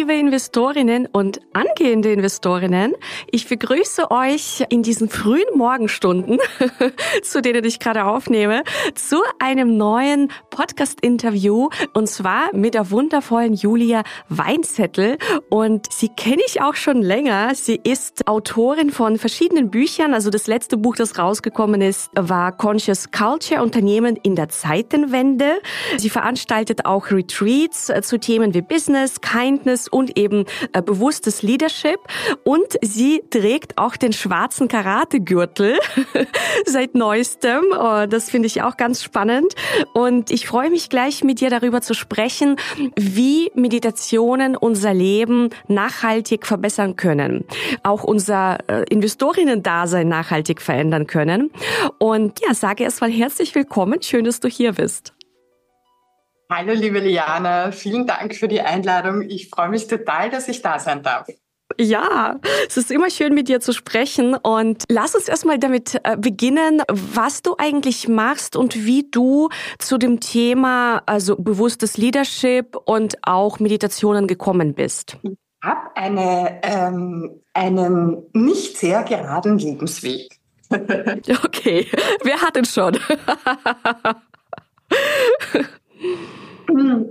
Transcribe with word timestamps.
Liebe 0.00 0.14
Investorinnen 0.14 1.08
und 1.12 1.42
angehende 1.52 2.10
Investorinnen. 2.10 2.94
Ich 3.30 3.46
begrüße 3.46 4.10
euch 4.10 4.64
in 4.70 4.82
diesen 4.82 5.10
frühen 5.10 5.44
Morgenstunden, 5.54 6.38
zu 7.22 7.42
denen 7.42 7.62
ich 7.66 7.80
gerade 7.80 8.06
aufnehme, 8.06 8.62
zu 8.94 9.20
einem 9.38 9.76
neuen 9.76 10.32
Podcast-Interview 10.48 11.68
und 11.92 12.08
zwar 12.08 12.48
mit 12.54 12.72
der 12.72 12.90
wundervollen 12.90 13.52
Julia 13.52 14.02
Weinzettel. 14.30 15.18
Und 15.50 15.92
sie 15.92 16.08
kenne 16.08 16.40
ich 16.46 16.62
auch 16.62 16.76
schon 16.76 17.02
länger. 17.02 17.54
Sie 17.54 17.78
ist 17.84 18.26
Autorin 18.26 18.92
von 18.92 19.18
verschiedenen 19.18 19.70
Büchern. 19.70 20.14
Also 20.14 20.30
das 20.30 20.46
letzte 20.46 20.78
Buch, 20.78 20.96
das 20.96 21.18
rausgekommen 21.18 21.82
ist, 21.82 22.08
war 22.14 22.56
Conscious 22.56 23.10
Culture, 23.10 23.62
Unternehmen 23.62 24.16
in 24.16 24.34
der 24.34 24.48
Zeitenwende. 24.48 25.60
Sie 25.98 26.08
veranstaltet 26.08 26.86
auch 26.86 27.10
Retreats 27.10 27.92
zu 28.00 28.18
Themen 28.18 28.54
wie 28.54 28.62
Business, 28.62 29.20
Kindness 29.20 29.89
und 29.90 30.18
eben 30.18 30.44
äh, 30.72 30.82
bewusstes 30.82 31.42
Leadership. 31.42 31.98
Und 32.44 32.78
sie 32.82 33.22
trägt 33.30 33.78
auch 33.78 33.96
den 33.96 34.12
schwarzen 34.12 34.68
Karategürtel 34.68 35.78
seit 36.66 36.94
neuestem. 36.94 37.64
Oh, 37.72 38.06
das 38.06 38.30
finde 38.30 38.46
ich 38.46 38.62
auch 38.62 38.76
ganz 38.76 39.02
spannend. 39.02 39.54
Und 39.94 40.30
ich 40.30 40.46
freue 40.46 40.70
mich 40.70 40.88
gleich 40.88 41.24
mit 41.24 41.40
dir 41.40 41.50
darüber 41.50 41.80
zu 41.80 41.94
sprechen, 41.94 42.56
wie 42.96 43.50
Meditationen 43.54 44.56
unser 44.56 44.94
Leben 44.94 45.50
nachhaltig 45.68 46.46
verbessern 46.46 46.96
können. 46.96 47.44
Auch 47.82 48.04
unser 48.04 48.58
äh, 48.68 48.84
Investorinnen-Dasein 48.90 50.08
nachhaltig 50.08 50.60
verändern 50.60 51.06
können. 51.06 51.50
Und 51.98 52.40
ja, 52.46 52.54
sage 52.54 52.84
erstmal 52.84 53.10
herzlich 53.10 53.54
willkommen. 53.54 54.02
Schön, 54.02 54.24
dass 54.24 54.40
du 54.40 54.48
hier 54.48 54.72
bist. 54.72 55.12
Hallo, 56.52 56.72
liebe 56.72 56.98
Liana. 56.98 57.70
Vielen 57.70 58.08
Dank 58.08 58.34
für 58.34 58.48
die 58.48 58.60
Einladung. 58.60 59.22
Ich 59.22 59.50
freue 59.50 59.68
mich 59.68 59.86
total, 59.86 60.30
dass 60.30 60.48
ich 60.48 60.62
da 60.62 60.80
sein 60.80 61.04
darf. 61.04 61.28
Ja, 61.78 62.40
es 62.66 62.76
ist 62.76 62.90
immer 62.90 63.08
schön 63.08 63.34
mit 63.34 63.48
dir 63.48 63.60
zu 63.60 63.72
sprechen 63.72 64.34
und 64.34 64.82
lass 64.88 65.14
uns 65.14 65.28
erstmal 65.28 65.60
damit 65.60 66.00
äh, 66.02 66.16
beginnen, 66.16 66.82
was 66.88 67.42
du 67.42 67.54
eigentlich 67.56 68.08
machst 68.08 68.56
und 68.56 68.84
wie 68.84 69.08
du 69.08 69.48
zu 69.78 69.96
dem 69.96 70.18
Thema 70.18 71.04
also 71.06 71.36
bewusstes 71.36 71.96
Leadership 71.96 72.76
und 72.84 73.16
auch 73.22 73.60
Meditationen 73.60 74.26
gekommen 74.26 74.74
bist. 74.74 75.18
Ich 75.22 75.36
habe 75.62 75.94
eine, 75.94 76.58
ähm, 76.64 77.42
einen 77.54 78.24
nicht 78.32 78.76
sehr 78.76 79.04
geraden 79.04 79.56
Lebensweg. 79.56 80.40
okay, 81.44 81.86
wer 82.24 82.42
hat 82.42 82.56
ihn 82.56 82.64
schon? 82.64 82.98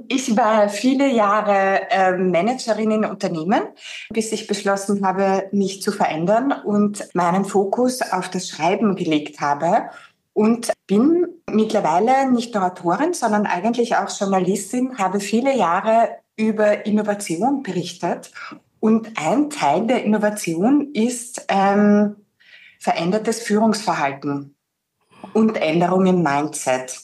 Ich 0.07 0.35
war 0.35 0.69
viele 0.69 1.07
Jahre 1.07 1.89
äh, 1.89 2.17
Managerin 2.17 2.91
in 2.91 3.05
Unternehmen, 3.05 3.61
bis 4.09 4.31
ich 4.31 4.47
beschlossen 4.47 5.05
habe, 5.05 5.47
mich 5.51 5.81
zu 5.81 5.91
verändern 5.91 6.51
und 6.51 7.07
meinen 7.13 7.45
Fokus 7.45 8.01
auf 8.01 8.29
das 8.29 8.49
Schreiben 8.49 8.95
gelegt 8.95 9.41
habe 9.41 9.89
und 10.33 10.71
bin 10.87 11.27
mittlerweile 11.51 12.31
nicht 12.31 12.53
nur 12.53 12.63
Autorin, 12.63 13.13
sondern 13.13 13.45
eigentlich 13.45 13.95
auch 13.95 14.09
Journalistin, 14.09 14.97
habe 14.97 15.19
viele 15.19 15.55
Jahre 15.55 16.09
über 16.35 16.85
Innovation 16.85 17.63
berichtet. 17.63 18.31
Und 18.79 19.11
ein 19.17 19.49
Teil 19.49 19.85
der 19.87 20.03
Innovation 20.03 20.93
ist 20.93 21.45
ähm, 21.49 22.15
verändertes 22.79 23.41
Führungsverhalten 23.41 24.55
und 25.33 25.57
Änderungen 25.57 26.07
im 26.07 26.23
Mindset. 26.23 26.97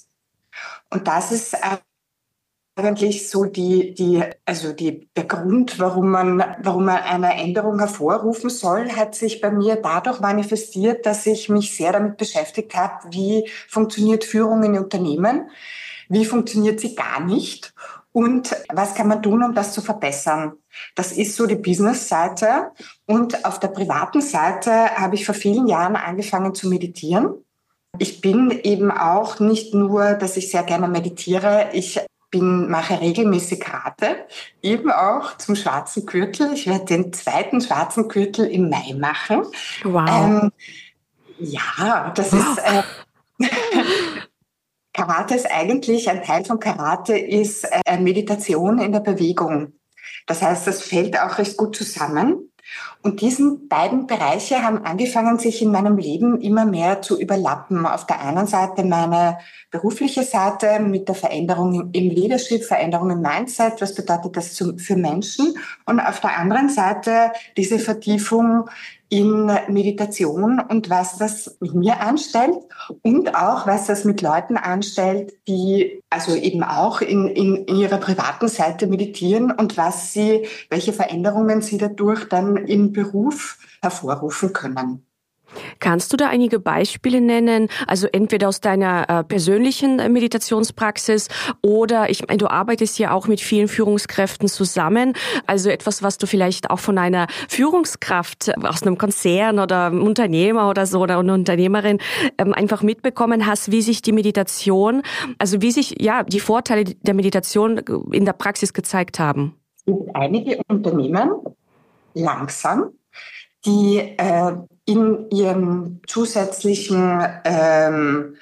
Und 0.89 1.07
das 1.07 1.31
ist 1.33 1.57
eigentlich 2.75 3.29
so 3.29 3.45
die, 3.45 3.93
die, 3.93 4.21
also 4.45 4.73
die, 4.73 5.07
der 5.15 5.23
Grund, 5.23 5.79
warum 5.79 6.09
man, 6.09 6.43
warum 6.61 6.85
man 6.85 6.97
eine 6.97 7.33
Änderung 7.35 7.79
hervorrufen 7.79 8.49
soll, 8.49 8.89
hat 8.91 9.15
sich 9.15 9.39
bei 9.39 9.49
mir 9.49 9.77
dadurch 9.77 10.19
manifestiert, 10.19 11.05
dass 11.05 11.25
ich 11.25 11.47
mich 11.47 11.75
sehr 11.75 11.93
damit 11.93 12.17
beschäftigt 12.17 12.75
habe, 12.75 12.93
wie 13.11 13.49
funktioniert 13.69 14.25
Führung 14.25 14.63
in 14.63 14.77
Unternehmen, 14.77 15.49
wie 16.09 16.25
funktioniert 16.25 16.81
sie 16.81 16.95
gar 16.95 17.21
nicht 17.21 17.73
und 18.11 18.55
was 18.73 18.93
kann 18.93 19.07
man 19.07 19.23
tun, 19.23 19.43
um 19.43 19.53
das 19.53 19.73
zu 19.73 19.81
verbessern. 19.81 20.53
Das 20.95 21.13
ist 21.13 21.35
so 21.35 21.47
die 21.47 21.55
Business-Seite. 21.55 22.71
Und 23.05 23.45
auf 23.45 23.59
der 23.59 23.69
privaten 23.69 24.21
Seite 24.21 24.71
habe 24.71 25.15
ich 25.15 25.25
vor 25.25 25.35
vielen 25.35 25.67
Jahren 25.67 25.95
angefangen 25.95 26.55
zu 26.55 26.69
meditieren. 26.69 27.43
Ich 27.99 28.21
bin 28.21 28.51
eben 28.51 28.91
auch 28.91 29.39
nicht 29.39 29.73
nur, 29.73 30.13
dass 30.13 30.37
ich 30.37 30.51
sehr 30.51 30.63
gerne 30.63 30.87
meditiere, 30.87 31.69
ich 31.73 32.05
bin, 32.35 32.69
mache 32.69 32.99
regelmäßig 32.99 33.61
Karate, 33.61 34.25
eben 34.61 34.91
auch 34.91 35.37
zum 35.37 35.55
schwarzen 35.55 36.05
Gürtel. 36.05 36.53
Ich 36.53 36.67
werde 36.67 36.85
den 36.85 37.13
zweiten 37.13 37.61
schwarzen 37.61 38.09
Gürtel 38.09 38.45
im 38.45 38.69
Mai 38.69 38.93
machen. 38.99 39.43
Wow. 39.83 40.09
Ähm, 40.09 40.51
ja, 41.39 42.11
das 42.15 42.33
ist. 42.33 42.57
Äh, 42.57 42.83
Karate 44.93 45.35
ist 45.35 45.49
eigentlich, 45.51 46.09
ein 46.09 46.23
Teil 46.23 46.45
von 46.45 46.59
Karate 46.59 47.17
ist 47.17 47.65
äh, 47.85 47.97
Meditation 47.97 48.79
in 48.79 48.93
der 48.93 49.01
Bewegung. 49.01 49.73
Das 50.25 50.41
heißt, 50.41 50.67
das 50.67 50.81
fällt 50.81 51.19
auch 51.19 51.37
recht 51.37 51.57
gut 51.57 51.75
zusammen. 51.75 52.51
Und 53.05 53.21
diesen 53.21 53.67
beiden 53.67 54.07
Bereiche 54.07 54.63
haben 54.63 54.83
angefangen, 54.83 55.37
sich 55.37 55.61
in 55.61 55.71
meinem 55.71 55.95
Leben 55.95 56.41
immer 56.41 56.65
mehr 56.65 57.03
zu 57.03 57.21
überlappen. 57.21 57.85
Auf 57.85 58.07
der 58.07 58.19
einen 58.19 58.47
Seite 58.47 58.83
meine 58.83 59.37
berufliche 59.69 60.23
Seite 60.23 60.79
mit 60.79 61.07
der 61.07 61.13
Veränderung 61.13 61.91
im 61.91 62.09
Leadership, 62.09 62.63
Veränderung 62.63 63.11
im 63.11 63.21
Mindset, 63.21 63.79
was 63.79 63.93
bedeutet 63.93 64.35
das 64.35 64.57
für 64.77 64.95
Menschen? 64.95 65.55
Und 65.85 65.99
auf 65.99 66.19
der 66.19 66.35
anderen 66.35 66.69
Seite 66.69 67.31
diese 67.55 67.77
Vertiefung 67.77 68.67
in 69.09 69.45
Meditation 69.67 70.59
und 70.59 70.89
was 70.89 71.17
das 71.17 71.57
mit 71.59 71.75
mir 71.75 72.01
anstellt 72.01 72.57
und 73.03 73.35
auch 73.35 73.67
was 73.67 73.85
das 73.85 74.03
mit 74.03 74.21
Leuten 74.21 74.57
anstellt, 74.57 75.33
die 75.47 76.01
also 76.09 76.35
eben 76.35 76.63
auch 76.63 77.01
in, 77.01 77.27
in, 77.27 77.65
in 77.65 77.75
ihrer 77.77 77.97
privaten 77.97 78.47
Seite 78.47 78.87
meditieren 78.87 79.51
und 79.51 79.77
was 79.77 80.11
sie, 80.11 80.47
welche 80.69 80.91
Veränderungen 80.91 81.61
sie 81.61 81.77
dadurch 81.77 82.27
dann 82.29 82.57
im 82.57 82.93
Beruf 82.95 83.57
hervorrufen 83.81 84.53
können. 84.53 85.05
Kannst 85.79 86.11
du 86.11 86.17
da 86.17 86.27
einige 86.27 86.59
Beispiele 86.59 87.21
nennen? 87.21 87.69
Also 87.87 88.07
entweder 88.11 88.49
aus 88.49 88.61
deiner 88.61 89.09
äh, 89.09 89.23
persönlichen 89.23 89.99
äh, 89.99 90.09
Meditationspraxis 90.09 91.27
oder 91.61 92.09
ich 92.09 92.27
meine, 92.27 92.37
du 92.37 92.47
arbeitest 92.47 92.99
ja 92.99 93.11
auch 93.11 93.27
mit 93.27 93.41
vielen 93.41 93.67
Führungskräften 93.67 94.47
zusammen. 94.47 95.13
Also 95.47 95.69
etwas, 95.69 96.03
was 96.03 96.17
du 96.17 96.27
vielleicht 96.27 96.69
auch 96.69 96.79
von 96.79 96.97
einer 96.97 97.27
Führungskraft 97.47 98.51
aus 98.63 98.83
einem 98.83 98.97
Konzern 98.97 99.59
oder 99.59 99.87
einem 99.87 100.03
Unternehmer 100.03 100.69
oder 100.69 100.85
so 100.85 101.01
oder 101.01 101.19
eine 101.19 101.33
Unternehmerin 101.33 101.99
ähm, 102.37 102.53
einfach 102.53 102.81
mitbekommen 102.81 103.45
hast, 103.45 103.71
wie 103.71 103.81
sich 103.81 104.01
die 104.01 104.11
Meditation, 104.11 105.01
also 105.37 105.61
wie 105.61 105.71
sich 105.71 105.95
ja 106.01 106.23
die 106.23 106.39
Vorteile 106.39 106.83
der 106.83 107.13
Meditation 107.13 107.77
in 108.11 108.25
der 108.25 108.33
Praxis 108.33 108.73
gezeigt 108.73 109.19
haben. 109.19 109.55
Es 109.77 109.85
gibt 109.85 110.15
einige 110.15 110.59
Unternehmen 110.67 111.29
langsam, 112.15 112.91
die 113.65 113.97
äh, 114.17 114.55
in 114.85 115.29
ihren 115.29 116.01
zusätzlichen 116.07 117.21
ähm, 117.43 118.35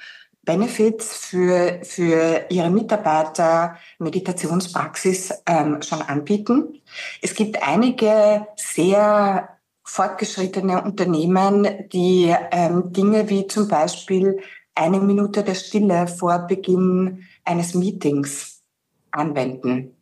Benefits 0.44 1.16
für, 1.16 1.80
für 1.82 2.46
ihre 2.50 2.70
Mitarbeiter 2.70 3.76
Meditationspraxis 3.98 5.32
ähm, 5.46 5.80
schon 5.82 6.02
anbieten. 6.02 6.80
Es 7.22 7.34
gibt 7.34 7.62
einige 7.66 8.46
sehr 8.56 9.48
fortgeschrittene 9.84 10.82
Unternehmen, 10.82 11.88
die 11.92 12.34
ähm, 12.50 12.92
Dinge 12.92 13.28
wie 13.28 13.46
zum 13.46 13.68
Beispiel 13.68 14.40
eine 14.74 15.00
Minute 15.00 15.42
der 15.42 15.54
Stille 15.54 16.06
vor 16.06 16.38
Beginn 16.40 17.24
eines 17.44 17.74
Meetings 17.74 18.62
anwenden. 19.10 19.96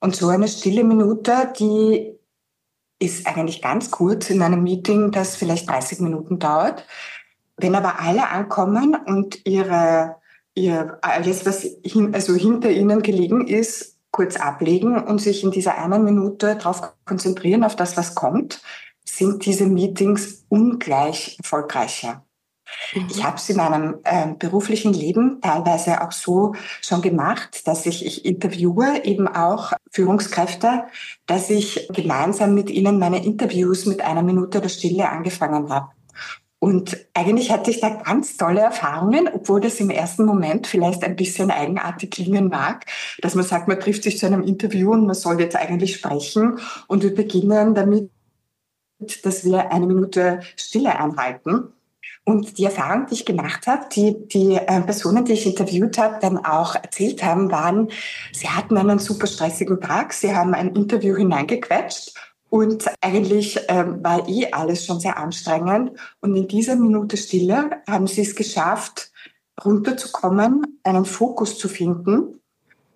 Und 0.00 0.14
so 0.14 0.28
eine 0.28 0.46
stille 0.46 0.84
Minute, 0.84 1.52
die 1.58 2.17
ist 2.98 3.26
eigentlich 3.26 3.62
ganz 3.62 3.90
kurz 3.90 4.30
in 4.30 4.42
einem 4.42 4.62
Meeting, 4.62 5.10
das 5.10 5.36
vielleicht 5.36 5.68
30 5.68 6.00
Minuten 6.00 6.38
dauert. 6.38 6.84
Wenn 7.56 7.74
aber 7.74 8.00
alle 8.00 8.28
ankommen 8.28 8.96
und 9.06 9.46
ihre, 9.46 10.16
ihr, 10.54 10.98
alles, 11.02 11.46
was 11.46 11.66
hin, 11.84 12.14
also 12.14 12.34
hinter 12.34 12.70
ihnen 12.70 13.02
gelegen 13.02 13.46
ist, 13.46 13.96
kurz 14.10 14.36
ablegen 14.36 14.98
und 14.98 15.20
sich 15.20 15.44
in 15.44 15.50
dieser 15.50 15.78
einen 15.78 16.04
Minute 16.04 16.56
darauf 16.56 16.94
konzentrieren, 17.04 17.64
auf 17.64 17.76
das, 17.76 17.96
was 17.96 18.14
kommt, 18.14 18.62
sind 19.04 19.44
diese 19.44 19.66
Meetings 19.66 20.44
ungleich 20.48 21.36
erfolgreicher. 21.38 22.24
Mhm. 22.94 23.06
Ich 23.10 23.24
habe 23.24 23.36
es 23.36 23.48
in 23.48 23.56
meinem 23.56 23.96
äh, 24.04 24.28
beruflichen 24.38 24.92
Leben 24.92 25.40
teilweise 25.40 26.02
auch 26.02 26.12
so 26.12 26.54
schon 26.82 27.02
gemacht, 27.02 27.66
dass 27.66 27.86
ich, 27.86 28.04
ich 28.04 28.24
interviewe 28.24 29.04
eben 29.04 29.28
auch 29.28 29.72
Führungskräfte, 29.90 30.84
dass 31.26 31.50
ich 31.50 31.88
gemeinsam 31.92 32.54
mit 32.54 32.70
ihnen 32.70 32.98
meine 32.98 33.24
Interviews 33.24 33.86
mit 33.86 34.00
einer 34.00 34.22
Minute 34.22 34.60
der 34.60 34.68
Stille 34.68 35.08
angefangen 35.08 35.70
habe. 35.70 35.88
Und 36.60 37.06
eigentlich 37.14 37.52
hatte 37.52 37.70
ich 37.70 37.80
da 37.80 37.88
ganz 37.88 38.36
tolle 38.36 38.60
Erfahrungen, 38.60 39.28
obwohl 39.32 39.60
das 39.60 39.78
im 39.78 39.90
ersten 39.90 40.24
Moment 40.24 40.66
vielleicht 40.66 41.04
ein 41.04 41.14
bisschen 41.14 41.52
eigenartig 41.52 42.10
klingen 42.10 42.48
mag, 42.48 42.84
dass 43.20 43.36
man 43.36 43.44
sagt, 43.44 43.68
man 43.68 43.78
trifft 43.78 44.02
sich 44.02 44.18
zu 44.18 44.26
einem 44.26 44.42
Interview 44.42 44.92
und 44.92 45.06
man 45.06 45.14
soll 45.14 45.40
jetzt 45.40 45.54
eigentlich 45.54 45.96
sprechen 45.96 46.58
und 46.88 47.04
wir 47.04 47.14
beginnen 47.14 47.76
damit, 47.76 48.10
dass 49.22 49.44
wir 49.44 49.70
eine 49.70 49.86
Minute 49.86 50.40
Stille 50.56 50.98
einhalten. 50.98 51.72
Und 52.28 52.58
die 52.58 52.66
Erfahrung, 52.66 53.06
die 53.06 53.14
ich 53.14 53.24
gemacht 53.24 53.66
habe, 53.66 53.86
die 53.90 54.28
die 54.28 54.56
äh, 54.56 54.82
Personen, 54.82 55.24
die 55.24 55.32
ich 55.32 55.46
interviewt 55.46 55.96
habe, 55.96 56.18
dann 56.20 56.36
auch 56.36 56.74
erzählt 56.74 57.24
haben, 57.24 57.50
waren, 57.50 57.88
sie 58.34 58.50
hatten 58.50 58.76
einen 58.76 58.98
super 58.98 59.26
stressigen 59.26 59.80
Tag, 59.80 60.12
sie 60.12 60.36
haben 60.36 60.52
ein 60.52 60.74
Interview 60.76 61.16
hineingequetscht 61.16 62.12
und 62.50 62.84
eigentlich 63.00 63.58
ähm, 63.68 64.04
war 64.04 64.28
eh 64.28 64.52
alles 64.52 64.84
schon 64.84 65.00
sehr 65.00 65.16
anstrengend. 65.16 65.92
Und 66.20 66.36
in 66.36 66.48
dieser 66.48 66.76
Minute 66.76 67.16
Stille 67.16 67.70
haben 67.88 68.06
sie 68.06 68.20
es 68.20 68.36
geschafft, 68.36 69.10
runterzukommen, 69.64 70.80
einen 70.82 71.06
Fokus 71.06 71.56
zu 71.56 71.66
finden. 71.66 72.42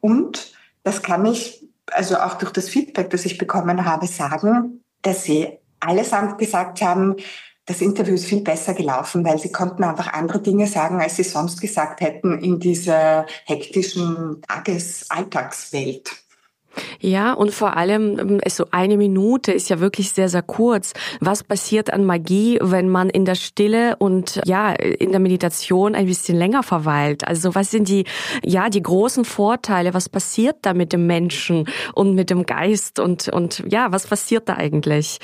Und 0.02 0.52
das 0.82 1.00
kann 1.02 1.25
ich 1.25 1.67
also 1.90 2.19
auch 2.19 2.34
durch 2.34 2.52
das 2.52 2.69
Feedback, 2.69 3.08
das 3.08 3.25
ich 3.25 3.38
bekommen 3.38 3.87
habe, 3.87 4.06
sagen, 4.08 4.82
dass 5.00 5.25
sie 5.25 5.56
allesamt 5.81 6.37
gesagt 6.37 6.82
haben, 6.82 7.17
das 7.67 7.81
Interview 7.81 8.14
ist 8.14 8.25
viel 8.25 8.43
besser 8.43 8.75
gelaufen, 8.75 9.25
weil 9.25 9.38
sie 9.38 9.53
konnten 9.53 9.85
einfach 9.85 10.12
andere 10.12 10.41
Dinge 10.41 10.67
sagen, 10.67 11.00
als 11.00 11.17
sie 11.17 11.23
sonst 11.23 11.61
gesagt 11.61 12.00
hätten 12.00 12.38
in 12.38 12.59
dieser 12.59 13.26
hektischen 13.44 14.43
Tagesalltagswelt. 14.49 16.11
Ja, 17.00 17.32
und 17.35 17.53
vor 17.53 17.76
allem, 17.76 18.19
ähm, 18.19 18.41
so 18.49 18.67
eine 18.70 18.97
Minute 18.97 19.53
ist 19.53 19.69
ja 19.69 19.81
wirklich 19.81 20.12
sehr, 20.12 20.29
sehr 20.29 20.43
kurz. 20.43 20.94
Was 21.20 21.44
passiert 21.44 21.93
an 21.93 22.05
Magie, 22.05 22.59
wenn 22.62 22.88
man 22.88 23.11
in 23.11 23.25
der 23.25 23.35
Stille 23.35 23.97
und 23.97 24.41
ja, 24.44 24.73
in 24.73 25.11
der 25.11 25.20
Meditation 25.20 25.94
ein 25.94 26.06
bisschen 26.06 26.38
länger 26.38 26.62
verweilt? 26.62 27.26
Also 27.26 27.55
was 27.55 27.70
sind 27.70 27.88
die, 27.88 28.05
ja, 28.43 28.70
die 28.70 28.82
großen 28.82 29.25
Vorteile? 29.25 29.94
Was 29.94 30.08
passiert 30.08 30.56
da 30.62 30.75
mit 30.75 30.93
dem 30.93 31.06
Menschen 31.06 31.69
und 31.94 32.15
mit 32.15 32.31
dem 32.31 32.47
Geist 32.47 32.99
und, 32.99 33.29
und 33.29 33.62
ja, 33.69 33.93
was 33.93 34.06
passiert 34.06 34.49
da 34.49 34.56
eigentlich? 34.56 35.19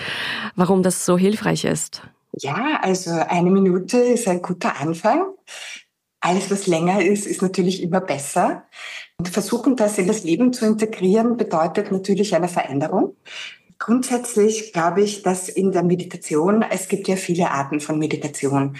Warum 0.55 0.83
das 0.83 1.07
so 1.07 1.17
hilfreich 1.17 1.65
ist? 1.65 2.03
Ja, 2.41 2.81
also 2.83 3.11
eine 3.11 3.51
Minute 3.51 3.99
ist 3.99 4.29
ein 4.29 4.43
guter 4.43 4.81
Anfang. 4.81 5.27
Alles, 6.21 6.51
was 6.51 6.67
länger 6.67 7.03
ist, 7.03 7.27
ist 7.27 7.43
natürlich 7.43 7.83
immer 7.83 8.01
besser. 8.01 8.65
Und 9.19 9.29
versuchen, 9.29 9.77
das 9.77 9.99
in 9.99 10.07
das 10.07 10.25
Leben 10.25 10.53
zu 10.53 10.67
integrieren, 10.67 11.37
bedeutet 11.37 11.93
natürlich 11.93 12.35
eine 12.35 12.49
Veränderung. 12.49 13.17
Grundsätzlich 13.79 14.73
glaube 14.73 15.03
ich, 15.03 15.23
dass 15.23 15.49
in 15.49 15.71
der 15.71 15.85
Meditation, 15.85 16.65
es 16.69 16.89
gibt 16.89 17.07
ja 17.07 17.17
viele 17.17 17.51
Arten 17.51 17.81
von 17.81 17.99
Meditation. 17.99 18.77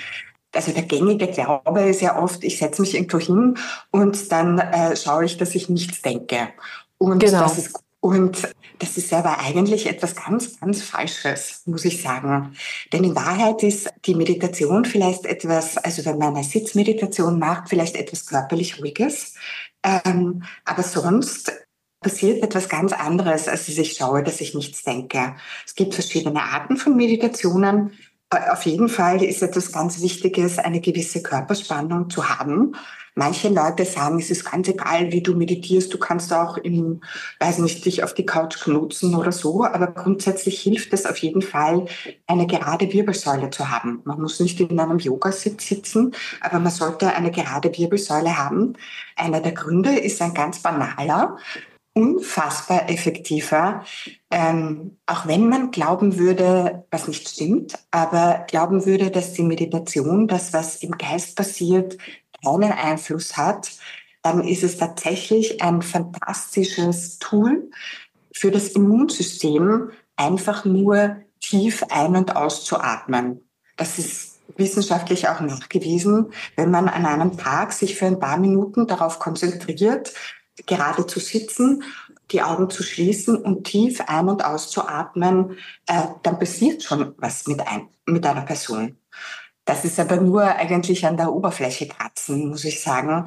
Also 0.53 0.73
der 0.73 0.83
gängige 0.83 1.29
Glaube 1.29 1.83
ist 1.83 2.01
ja 2.01 2.21
oft, 2.21 2.43
ich 2.43 2.59
setze 2.59 2.83
mich 2.83 2.95
irgendwo 2.95 3.19
hin 3.19 3.59
und 3.91 4.33
dann 4.33 4.59
äh, 4.59 4.97
schaue 4.97 5.25
ich, 5.25 5.37
dass 5.37 5.55
ich 5.55 5.69
nichts 5.69 6.03
denke. 6.03 6.49
Und 6.97 7.21
genau. 7.21 7.43
das 7.43 7.59
ist 7.59 7.88
und 8.09 8.49
das 8.79 8.97
ist 8.97 9.13
aber 9.13 9.39
eigentlich 9.39 9.87
etwas 9.87 10.17
ganz, 10.17 10.59
ganz 10.59 10.83
Falsches, 10.83 11.63
muss 11.67 11.85
ich 11.85 12.01
sagen. 12.01 12.55
Denn 12.93 13.05
in 13.05 13.15
Wahrheit 13.15 13.63
ist 13.63 13.91
die 14.07 14.15
Meditation 14.15 14.85
vielleicht 14.85 15.27
etwas, 15.27 15.77
also 15.77 16.05
wenn 16.05 16.17
man 16.19 16.35
eine 16.35 16.45
Sitzmeditation 16.45 17.39
macht, 17.39 17.69
vielleicht 17.69 17.97
etwas 17.97 18.27
körperlich 18.27 18.81
Ruhiges. 18.81 19.35
Ähm, 19.83 20.43
aber 20.65 20.83
sonst 20.83 21.53
passiert 22.01 22.43
etwas 22.43 22.69
ganz 22.69 22.93
anderes, 22.93 23.49
als 23.49 23.69
ich 23.69 23.93
schaue, 23.93 24.23
dass 24.23 24.41
ich 24.41 24.55
nichts 24.55 24.85
denke. 24.85 25.35
Es 25.67 25.75
gibt 25.75 25.95
verschiedene 25.95 26.43
Arten 26.43 26.77
von 26.77 26.97
Meditationen. 26.97 27.93
Auf 28.31 28.67
jeden 28.67 28.91
Fall 28.91 29.23
ist 29.23 29.43
etwas 29.43 29.73
ganz 29.73 30.03
Wichtiges, 30.03 30.59
eine 30.59 30.81
gewisse 30.81 31.23
Körperspannung 31.23 32.11
zu 32.11 32.29
haben. 32.29 32.75
Manche 33.15 33.49
Leute 33.49 33.85
sagen, 33.85 34.21
es 34.21 34.31
ist 34.31 34.49
ganz 34.49 34.69
egal, 34.69 35.11
wie 35.11 35.23
du 35.23 35.35
meditierst, 35.35 35.93
du 35.93 35.99
kannst 35.99 36.33
auch 36.33 36.57
im, 36.59 37.01
weiß 37.41 37.59
nicht, 37.59 37.85
dich 37.85 38.05
auf 38.05 38.15
die 38.15 38.27
Couch 38.27 38.61
knutzen 38.61 39.15
oder 39.17 39.33
so, 39.33 39.65
aber 39.65 39.89
grundsätzlich 39.89 40.61
hilft 40.61 40.93
es 40.93 41.07
auf 41.07 41.17
jeden 41.17 41.43
Fall, 41.43 41.87
eine 42.27 42.47
gerade 42.47 42.93
Wirbelsäule 42.93 43.51
zu 43.51 43.71
haben. 43.71 44.03
Man 44.05 44.21
muss 44.21 44.39
nicht 44.39 44.61
in 44.61 44.79
einem 44.79 44.99
Yogasitz 44.99 45.67
sitzen, 45.67 46.15
aber 46.43 46.61
man 46.61 46.71
sollte 46.71 47.13
eine 47.13 47.33
gerade 47.33 47.77
Wirbelsäule 47.77 48.39
haben. 48.39 48.75
Einer 49.17 49.41
der 49.41 49.53
Gründe 49.53 49.99
ist 49.99 50.23
ein 50.23 50.35
ganz 50.35 50.61
banaler 50.61 51.39
unfassbar 51.99 52.89
effektiver, 52.89 53.85
ähm, 54.31 54.99
auch 55.07 55.27
wenn 55.27 55.49
man 55.49 55.71
glauben 55.71 56.19
würde, 56.19 56.85
was 56.91 57.09
nicht 57.09 57.29
stimmt, 57.29 57.75
aber 57.91 58.47
glauben 58.49 58.87
würde, 58.87 59.11
dass 59.11 59.33
die 59.33 59.43
Meditation, 59.43 60.29
das, 60.29 60.53
was 60.53 60.77
im 60.83 60.93
Geist 60.93 61.37
passiert, 61.37 61.99
keinen 62.45 62.73
Einfluss 62.73 63.37
hat, 63.37 63.71
dann 64.23 64.47
ist 64.47 64.63
es 64.63 64.79
tatsächlich 64.79 65.63
ein 65.63 65.83
fantastisches 65.83 67.19
Tool 67.19 67.71
für 68.33 68.51
das 68.51 68.69
Immunsystem, 68.69 69.91
einfach 70.17 70.65
nur 70.65 71.17
tief 71.41 71.85
ein- 71.91 72.17
und 72.17 72.37
auszuatmen. 72.37 73.49
Das 73.77 73.99
ist 73.99 74.39
wissenschaftlich 74.57 75.29
auch 75.29 75.41
nachgewiesen, 75.41 76.33
wenn 76.57 76.71
man 76.71 76.89
an 76.89 77.07
einem 77.07 77.37
Tag 77.37 77.73
sich 77.73 77.97
für 77.97 78.07
ein 78.07 78.19
paar 78.19 78.39
Minuten 78.39 78.87
darauf 78.87 79.19
konzentriert, 79.19 80.13
gerade 80.67 81.07
zu 81.07 81.21
sitzen, 81.21 81.83
die 82.31 82.43
Augen 82.43 82.69
zu 82.71 82.83
schließen 82.83 83.37
und 83.37 83.65
tief 83.65 84.03
ein- 84.07 84.29
und 84.29 84.45
auszuatmen, 84.45 85.57
äh, 85.87 86.03
dann 86.23 86.39
passiert 86.39 86.83
schon 86.83 87.15
was 87.19 87.47
mit, 87.47 87.61
ein, 87.67 87.89
mit 88.07 88.27
einer 88.27 88.43
Person. 88.43 88.99
Das 89.65 89.85
ist 89.85 90.01
aber 90.01 90.17
nur 90.17 90.45
eigentlich 90.45 91.05
an 91.05 91.19
der 91.19 91.31
Oberfläche 91.31 91.89
kratzen, 91.89 92.49
muss 92.49 92.65
ich 92.65 92.81
sagen. 92.81 93.27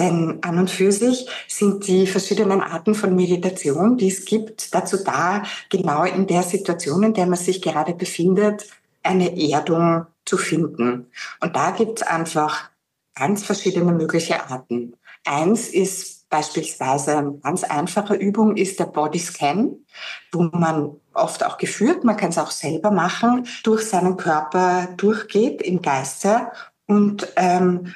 Denn 0.00 0.38
an 0.40 0.58
und 0.58 0.70
für 0.70 0.90
sich 0.90 1.28
sind 1.48 1.86
die 1.86 2.06
verschiedenen 2.06 2.62
Arten 2.62 2.94
von 2.94 3.14
Meditation, 3.14 3.98
die 3.98 4.08
es 4.08 4.24
gibt, 4.24 4.74
dazu 4.74 5.04
da, 5.04 5.42
genau 5.68 6.04
in 6.04 6.26
der 6.26 6.44
Situation, 6.44 7.02
in 7.02 7.12
der 7.12 7.26
man 7.26 7.38
sich 7.38 7.60
gerade 7.60 7.92
befindet, 7.92 8.66
eine 9.02 9.38
Erdung 9.38 10.06
zu 10.24 10.38
finden. 10.38 11.10
Und 11.40 11.56
da 11.56 11.72
gibt 11.72 12.00
es 12.00 12.06
einfach 12.06 12.70
ganz 13.14 13.44
verschiedene 13.44 13.92
mögliche 13.92 14.48
Arten. 14.48 14.96
Eins 15.26 15.68
ist 15.68 16.11
Beispielsweise 16.32 17.18
eine 17.18 17.34
ganz 17.42 17.62
einfache 17.62 18.14
Übung 18.14 18.56
ist 18.56 18.80
der 18.80 18.86
Bodyscan, 18.86 19.76
wo 20.32 20.44
man 20.44 20.96
oft 21.12 21.44
auch 21.44 21.58
geführt, 21.58 22.04
man 22.04 22.16
kann 22.16 22.30
es 22.30 22.38
auch 22.38 22.50
selber 22.50 22.90
machen, 22.90 23.46
durch 23.64 23.82
seinen 23.82 24.16
Körper 24.16 24.88
durchgeht 24.96 25.60
im 25.60 25.82
Geiste 25.82 26.50
und 26.86 27.30
ähm, 27.36 27.92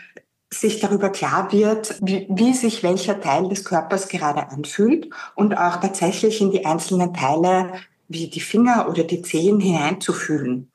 sich 0.52 0.80
darüber 0.80 1.08
klar 1.08 1.50
wird, 1.50 1.96
wie, 2.02 2.26
wie 2.28 2.52
sich 2.52 2.82
welcher 2.82 3.22
Teil 3.22 3.48
des 3.48 3.64
Körpers 3.64 4.08
gerade 4.08 4.50
anfühlt 4.50 5.08
und 5.34 5.56
auch 5.56 5.76
tatsächlich 5.76 6.42
in 6.42 6.50
die 6.50 6.66
einzelnen 6.66 7.14
Teile 7.14 7.72
wie 8.06 8.28
die 8.28 8.40
Finger 8.40 8.86
oder 8.90 9.04
die 9.04 9.22
Zehen 9.22 9.60
hineinzufühlen. 9.60 10.70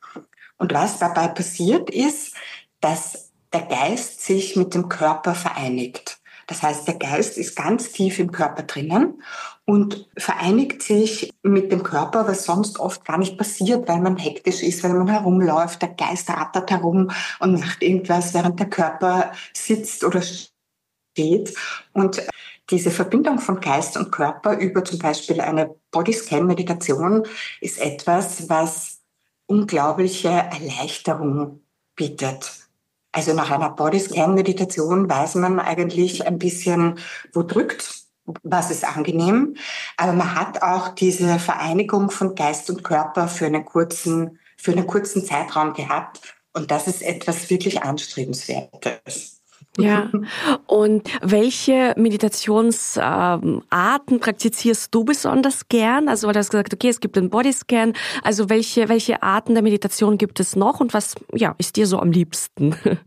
Und 0.58 0.74
was 0.74 0.98
dabei 0.98 1.28
passiert 1.28 1.92
ist, 1.92 2.34
dass 2.80 3.30
der 3.54 3.62
Geist 3.62 4.22
sich 4.22 4.56
mit 4.56 4.74
dem 4.74 4.90
Körper 4.90 5.36
vereinigt. 5.36 6.21
Das 6.52 6.64
heißt, 6.64 6.86
der 6.86 6.96
Geist 6.96 7.38
ist 7.38 7.56
ganz 7.56 7.94
tief 7.94 8.20
im 8.20 8.34
Körper 8.34 8.64
drinnen 8.64 9.24
und 9.64 10.10
vereinigt 10.18 10.84
sich 10.84 11.32
mit 11.44 11.72
dem 11.72 11.82
Körper, 11.82 12.28
was 12.28 12.44
sonst 12.44 12.78
oft 12.78 13.06
gar 13.06 13.18
nicht 13.18 13.38
passiert, 13.38 13.88
weil 13.88 14.02
man 14.02 14.18
hektisch 14.18 14.62
ist, 14.62 14.84
weil 14.84 14.94
man 14.94 15.08
herumläuft, 15.08 15.82
der 15.82 15.94
Geist 15.94 16.30
rattert 16.30 16.70
herum 16.70 17.10
und 17.40 17.58
macht 17.58 17.82
irgendwas, 17.82 18.34
während 18.34 18.60
der 18.60 18.70
Körper 18.70 19.32
sitzt 19.54 20.04
oder 20.04 20.22
steht. 20.22 21.56
Und 21.94 22.22
diese 22.70 22.92
Verbindung 22.92 23.40
von 23.40 23.62
Geist 23.62 23.96
und 23.96 24.12
Körper 24.12 24.58
über 24.58 24.84
zum 24.84 25.00
Beispiel 25.00 25.40
eine 25.40 25.74
Bodyscan-Meditation 25.92 27.24
ist 27.62 27.80
etwas, 27.80 28.50
was 28.50 29.00
unglaubliche 29.46 30.28
Erleichterung 30.28 31.62
bietet. 31.96 32.71
Also 33.12 33.34
nach 33.34 33.52
einer 33.52 33.72
Bodyscan-Meditation 33.72 35.10
weiß 35.10 35.36
man 35.36 35.60
eigentlich 35.60 36.26
ein 36.26 36.38
bisschen, 36.40 37.00
wo 37.34 37.44
drückt, 37.44 38.06
was 38.44 38.72
ist 38.72 38.86
angenehm. 38.86 39.56
Aber 39.98 40.14
man 40.14 40.36
hat 40.36 40.62
auch 40.62 40.90
diese 40.90 41.40
Vereinigung 41.40 42.10
von 42.10 42.36
Geist 42.36 42.70
und 42.70 42.84
Körper 42.84 43.28
für 43.28 43.48
einen 43.48 43.66
kurzen, 43.66 44.40
für 44.58 44.72
einen 44.72 44.88
kurzen 44.88 45.26
Zeitraum 45.26 45.74
gehabt. 45.74 46.22
Und 46.54 46.72
das 46.72 46.88
ist 46.88 47.02
etwas 47.02 47.50
wirklich 47.50 47.84
Anstrebenswertes. 47.84 49.41
Ja. 49.78 50.10
Und 50.68 51.10
welche 51.22 51.94
Meditationsarten 51.98 53.62
ähm, 53.72 54.20
praktizierst 54.20 54.94
du 54.94 55.04
besonders 55.04 55.68
gern? 55.70 56.10
Also, 56.10 56.28
weil 56.28 56.34
du 56.34 56.40
hast 56.40 56.52
gesagt, 56.52 56.74
okay, 56.74 56.90
es 56.90 57.00
gibt 57.00 57.16
den 57.16 57.30
Bodyscan. 57.30 57.94
Also, 58.24 58.50
welche, 58.50 58.90
welche 58.90 59.24
Arten 59.24 59.54
der 59.54 59.64
Meditation 59.64 60.18
gibt 60.18 60.40
es 60.40 60.56
noch 60.56 60.80
und 60.80 60.94
was, 60.94 61.16
ja, 61.34 61.56
ist 61.58 61.76
dir 61.76 61.88
so 61.88 62.00
am 62.00 62.12
liebsten? 62.12 62.76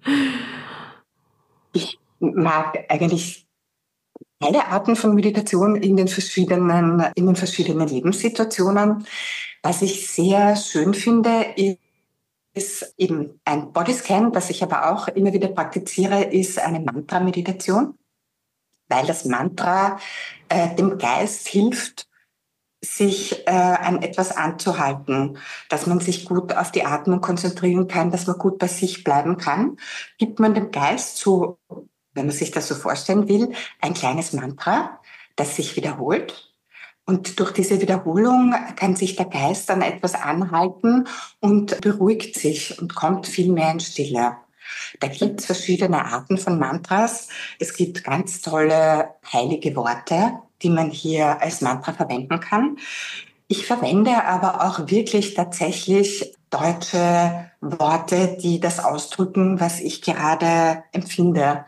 Ich 1.76 1.98
mag 2.20 2.84
eigentlich 2.88 3.48
alle 4.40 4.64
Arten 4.66 4.94
von 4.94 5.14
Meditation 5.14 5.74
in 5.74 5.96
den 5.96 6.06
verschiedenen, 6.06 7.04
in 7.16 7.26
den 7.26 7.34
verschiedenen 7.34 7.88
Lebenssituationen. 7.88 9.04
Was 9.62 9.82
ich 9.82 10.08
sehr 10.08 10.54
schön 10.54 10.94
finde, 10.94 11.46
ist, 11.56 11.78
ist 12.54 12.94
eben 12.96 13.40
ein 13.44 13.72
Bodyscan, 13.72 14.34
was 14.34 14.50
ich 14.50 14.62
aber 14.62 14.92
auch 14.92 15.08
immer 15.08 15.32
wieder 15.32 15.48
praktiziere, 15.48 16.24
ist 16.24 16.58
eine 16.58 16.80
Mantra-Meditation, 16.80 17.98
weil 18.88 19.06
das 19.06 19.24
Mantra 19.24 19.98
äh, 20.48 20.74
dem 20.76 20.98
Geist 20.98 21.48
hilft, 21.48 22.08
sich 22.80 23.46
äh, 23.46 23.50
an 23.50 24.02
etwas 24.02 24.36
anzuhalten, 24.36 25.38
dass 25.70 25.86
man 25.86 26.00
sich 26.00 26.26
gut 26.26 26.54
auf 26.54 26.70
die 26.70 26.84
Atmung 26.84 27.20
konzentrieren 27.20 27.88
kann, 27.88 28.10
dass 28.10 28.26
man 28.26 28.38
gut 28.38 28.58
bei 28.58 28.68
sich 28.68 29.04
bleiben 29.04 29.38
kann, 29.38 29.78
gibt 30.18 30.38
man 30.38 30.54
dem 30.54 30.70
Geist 30.70 31.16
so, 31.16 31.58
wenn 32.12 32.26
man 32.26 32.34
sich 32.34 32.50
das 32.50 32.68
so 32.68 32.74
vorstellen 32.74 33.26
will, 33.26 33.52
ein 33.80 33.94
kleines 33.94 34.34
Mantra, 34.34 35.00
das 35.34 35.56
sich 35.56 35.76
wiederholt 35.76 36.53
und 37.06 37.38
durch 37.38 37.52
diese 37.52 37.80
Wiederholung 37.80 38.54
kann 38.76 38.96
sich 38.96 39.16
der 39.16 39.26
Geist 39.26 39.70
an 39.70 39.82
etwas 39.82 40.14
anhalten 40.14 41.06
und 41.40 41.80
beruhigt 41.80 42.36
sich 42.38 42.80
und 42.80 42.94
kommt 42.94 43.26
viel 43.26 43.52
mehr 43.52 43.72
in 43.72 43.80
Stille. 43.80 44.36
Da 45.00 45.08
gibt 45.08 45.40
es 45.40 45.46
verschiedene 45.46 46.04
Arten 46.04 46.38
von 46.38 46.58
Mantras. 46.58 47.28
Es 47.58 47.74
gibt 47.74 48.04
ganz 48.04 48.40
tolle 48.40 49.10
heilige 49.32 49.76
Worte, 49.76 50.32
die 50.62 50.70
man 50.70 50.90
hier 50.90 51.42
als 51.42 51.60
Mantra 51.60 51.92
verwenden 51.92 52.40
kann. 52.40 52.78
Ich 53.48 53.66
verwende 53.66 54.24
aber 54.24 54.64
auch 54.64 54.90
wirklich 54.90 55.34
tatsächlich 55.34 56.34
deutsche 56.48 57.50
Worte, 57.60 58.38
die 58.40 58.60
das 58.60 58.82
ausdrücken, 58.82 59.60
was 59.60 59.80
ich 59.80 60.00
gerade 60.00 60.84
empfinde. 60.92 61.66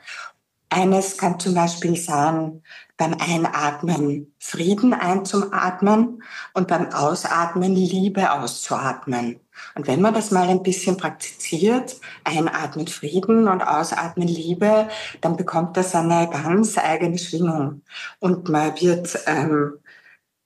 Eines 0.70 1.18
kann 1.18 1.38
zum 1.38 1.54
Beispiel 1.54 1.96
sein, 1.96 2.62
beim 2.96 3.14
Einatmen 3.18 4.34
Frieden 4.38 4.94
einzuatmen 4.94 6.22
und 6.54 6.68
beim 6.68 6.92
Ausatmen 6.92 7.74
Liebe 7.74 8.32
auszuatmen. 8.32 9.40
Und 9.74 9.86
wenn 9.86 10.00
man 10.00 10.14
das 10.14 10.30
mal 10.30 10.48
ein 10.48 10.62
bisschen 10.62 10.96
praktiziert, 10.96 12.00
einatmen 12.24 12.86
Frieden 12.86 13.48
und 13.48 13.62
ausatmen 13.62 14.28
Liebe, 14.28 14.88
dann 15.20 15.36
bekommt 15.36 15.76
das 15.76 15.94
eine 15.94 16.28
ganz 16.30 16.78
eigene 16.78 17.18
Schwingung. 17.18 17.82
Und 18.18 18.48
man 18.48 18.80
wird, 18.80 19.18
ähm, 19.26 19.78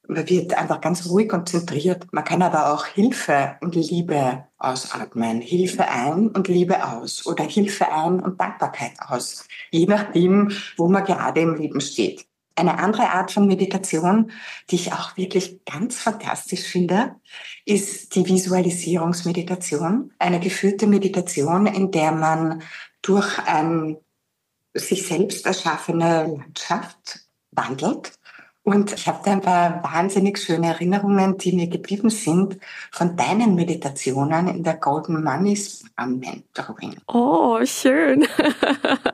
man 0.09 0.29
wird 0.29 0.55
einfach 0.55 0.81
ganz 0.81 1.09
ruhig 1.09 1.29
konzentriert. 1.29 2.07
Man 2.13 2.25
kann 2.25 2.43
aber 2.43 2.73
auch 2.73 2.87
Hilfe 2.87 3.57
und 3.61 3.77
Liebe 3.77 4.45
ausatmen. 4.59 5.41
Hilfe 5.41 5.89
ein 5.89 6.29
und 6.29 6.49
Liebe 6.49 6.85
aus. 6.85 7.27
Oder 7.27 7.45
Hilfe 7.45 7.91
ein 7.93 8.21
und 8.21 8.41
Dankbarkeit 8.41 8.93
aus. 9.09 9.47
Je 9.71 9.87
nachdem, 9.87 10.51
wo 10.77 10.89
man 10.89 11.05
gerade 11.05 11.41
im 11.41 11.55
Leben 11.55 11.81
steht. 11.81 12.30
Eine 12.61 12.79
andere 12.79 13.09
Art 13.09 13.31
von 13.31 13.47
Meditation, 13.47 14.33
die 14.69 14.75
ich 14.75 14.93
auch 14.93 15.17
wirklich 15.17 15.65
ganz 15.65 15.99
fantastisch 15.99 16.65
finde, 16.65 17.17
ist 17.65 18.15
die 18.15 18.27
Visualisierungsmeditation. 18.27 20.13
Eine 20.19 20.41
geführte 20.41 20.87
Meditation, 20.87 21.67
in 21.67 21.91
der 21.91 22.13
man 22.13 22.63
durch 23.01 23.39
eine 23.47 23.99
sich 24.75 25.07
selbst 25.07 25.47
erschaffene 25.47 26.37
Landschaft 26.37 27.21
wandelt. 27.51 28.13
Und 28.63 28.93
ich 28.93 29.09
habe 29.09 29.21
da 29.25 29.33
ein 29.33 29.41
paar 29.41 29.83
wahnsinnig 29.83 30.39
schöne 30.39 30.67
Erinnerungen, 30.69 31.39
die 31.39 31.53
mir 31.53 31.67
geblieben 31.67 32.11
sind 32.11 32.59
von 32.93 33.17
deinen 33.17 33.55
Meditationen 33.55 34.49
in 34.49 34.63
der 34.63 34.75
Golden 34.75 35.25
Money 35.25 35.59
Mentoring. 35.97 36.97
Oh, 37.07 37.59
schön. 37.65 38.27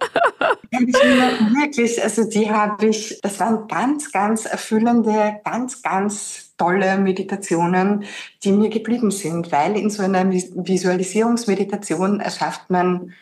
wirklich, 0.81 2.03
also 2.03 2.29
die 2.29 2.51
habe 2.51 2.87
ich, 2.87 3.21
das 3.23 3.41
waren 3.41 3.69
ganz, 3.69 4.13
ganz 4.13 4.45
erfüllende, 4.45 5.41
ganz, 5.45 5.83
ganz 5.83 6.55
tolle 6.57 6.99
Meditationen, 6.99 8.05
die 8.43 8.53
mir 8.53 8.71
geblieben 8.71 9.11
sind, 9.11 9.53
weil 9.53 9.77
in 9.77 9.91
so 9.91 10.03
einer 10.03 10.31
Visualisierungsmeditation 10.31 12.21
erschafft 12.21 12.71
man 12.71 13.13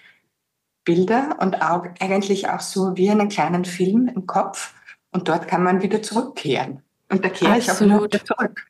Bilder 0.84 1.36
und 1.40 1.62
auch 1.62 1.86
eigentlich 2.00 2.48
auch 2.48 2.60
so 2.60 2.96
wie 2.96 3.10
einen 3.10 3.28
kleinen 3.28 3.64
Film 3.64 4.10
im 4.14 4.26
Kopf 4.26 4.74
und 5.12 5.28
dort 5.28 5.48
kann 5.48 5.62
man 5.62 5.82
wieder 5.82 6.02
zurückkehren. 6.02 6.82
Und 7.14 7.24
da 7.24 7.28
kehre 7.28 7.58
ich 7.58 7.70
auch 7.70 7.80
wieder 7.80 8.24
zurück. 8.24 8.66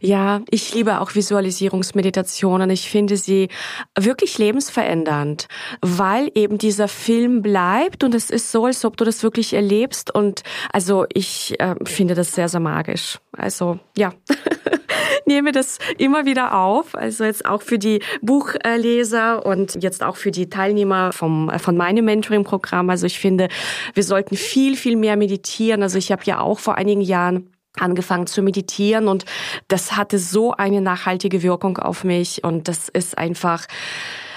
Ja, 0.00 0.40
ich 0.50 0.74
liebe 0.74 1.00
auch 1.00 1.14
Visualisierungsmeditationen. 1.14 2.70
Ich 2.70 2.90
finde 2.90 3.16
sie 3.16 3.48
wirklich 3.96 4.38
lebensverändernd, 4.38 5.46
weil 5.80 6.30
eben 6.34 6.58
dieser 6.58 6.88
Film 6.88 7.42
bleibt 7.42 8.02
und 8.02 8.14
es 8.14 8.30
ist 8.30 8.50
so, 8.50 8.64
als 8.64 8.84
ob 8.84 8.96
du 8.96 9.04
das 9.04 9.22
wirklich 9.22 9.52
erlebst. 9.54 10.12
Und 10.12 10.42
also 10.72 11.06
ich 11.12 11.60
äh, 11.60 11.74
finde 11.84 12.14
das 12.14 12.32
sehr, 12.32 12.48
sehr 12.48 12.60
magisch. 12.60 13.18
Also 13.32 13.78
ja. 13.96 14.12
nehme 15.26 15.52
das 15.52 15.78
immer 15.98 16.24
wieder 16.24 16.54
auf, 16.54 16.94
also 16.94 17.24
jetzt 17.24 17.44
auch 17.44 17.60
für 17.60 17.78
die 17.78 18.00
Buchleser 18.22 19.44
und 19.44 19.82
jetzt 19.82 20.02
auch 20.02 20.16
für 20.16 20.30
die 20.30 20.48
Teilnehmer 20.48 21.12
vom, 21.12 21.50
von 21.58 21.76
meinem 21.76 22.06
Mentoring-Programm. 22.06 22.88
Also 22.88 23.06
ich 23.06 23.18
finde, 23.18 23.48
wir 23.94 24.02
sollten 24.02 24.36
viel, 24.36 24.76
viel 24.76 24.96
mehr 24.96 25.16
meditieren. 25.16 25.82
Also 25.82 25.98
ich 25.98 26.10
habe 26.10 26.22
ja 26.24 26.40
auch 26.40 26.58
vor 26.58 26.76
einigen 26.76 27.02
Jahren 27.02 27.50
angefangen 27.80 28.26
zu 28.26 28.42
meditieren 28.42 29.08
und 29.08 29.24
das 29.68 29.96
hatte 29.96 30.18
so 30.18 30.52
eine 30.52 30.80
nachhaltige 30.80 31.42
Wirkung 31.42 31.78
auf 31.78 32.04
mich 32.04 32.44
und 32.44 32.68
das 32.68 32.88
ist 32.88 33.16
einfach, 33.18 33.66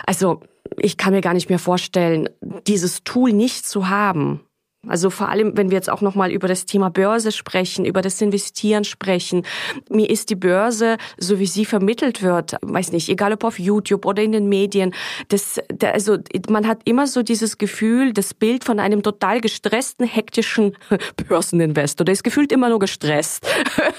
also 0.05 0.41
ich 0.77 0.98
kann 0.98 1.13
mir 1.13 1.21
gar 1.21 1.33
nicht 1.33 1.50
mehr 1.50 1.60
vorstellen, 1.60 2.29
dieses 2.67 3.03
Tool 3.03 3.33
nicht 3.33 3.67
zu 3.67 3.89
haben. 3.89 4.41
Also 4.88 5.11
vor 5.11 5.29
allem, 5.29 5.55
wenn 5.55 5.69
wir 5.69 5.77
jetzt 5.77 5.91
auch 5.91 6.01
nochmal 6.01 6.31
über 6.31 6.47
das 6.47 6.65
Thema 6.65 6.89
Börse 6.89 7.31
sprechen, 7.31 7.85
über 7.85 8.01
das 8.01 8.19
Investieren 8.19 8.83
sprechen. 8.83 9.45
Mir 9.89 10.09
ist 10.09 10.31
die 10.31 10.35
Börse, 10.35 10.97
so 11.17 11.38
wie 11.38 11.45
sie 11.45 11.65
vermittelt 11.65 12.23
wird, 12.23 12.55
weiß 12.63 12.91
nicht, 12.91 13.07
egal 13.07 13.33
ob 13.33 13.43
auf 13.43 13.59
YouTube 13.59 14.07
oder 14.07 14.23
in 14.23 14.31
den 14.31 14.50
Medien, 14.50 14.95
das, 15.27 15.59
also 15.83 16.17
man 16.50 16.67
hat 16.67 16.79
immer 16.85 17.05
so 17.05 17.21
dieses 17.21 17.59
Gefühl, 17.59 18.11
das 18.11 18.33
Bild 18.33 18.63
von 18.63 18.79
einem 18.79 19.03
total 19.03 19.39
gestressten, 19.39 20.07
hektischen 20.07 20.75
Börseninvestor. 21.27 22.03
Der 22.03 22.13
ist 22.13 22.23
gefühlt 22.23 22.51
immer 22.51 22.69
nur 22.69 22.79
gestresst. 22.79 23.45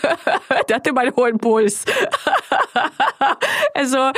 Der 0.68 0.76
hatte 0.76 0.92
mal 0.92 1.14
hohen 1.14 1.38
Puls. 1.38 1.84
also, 3.74 4.10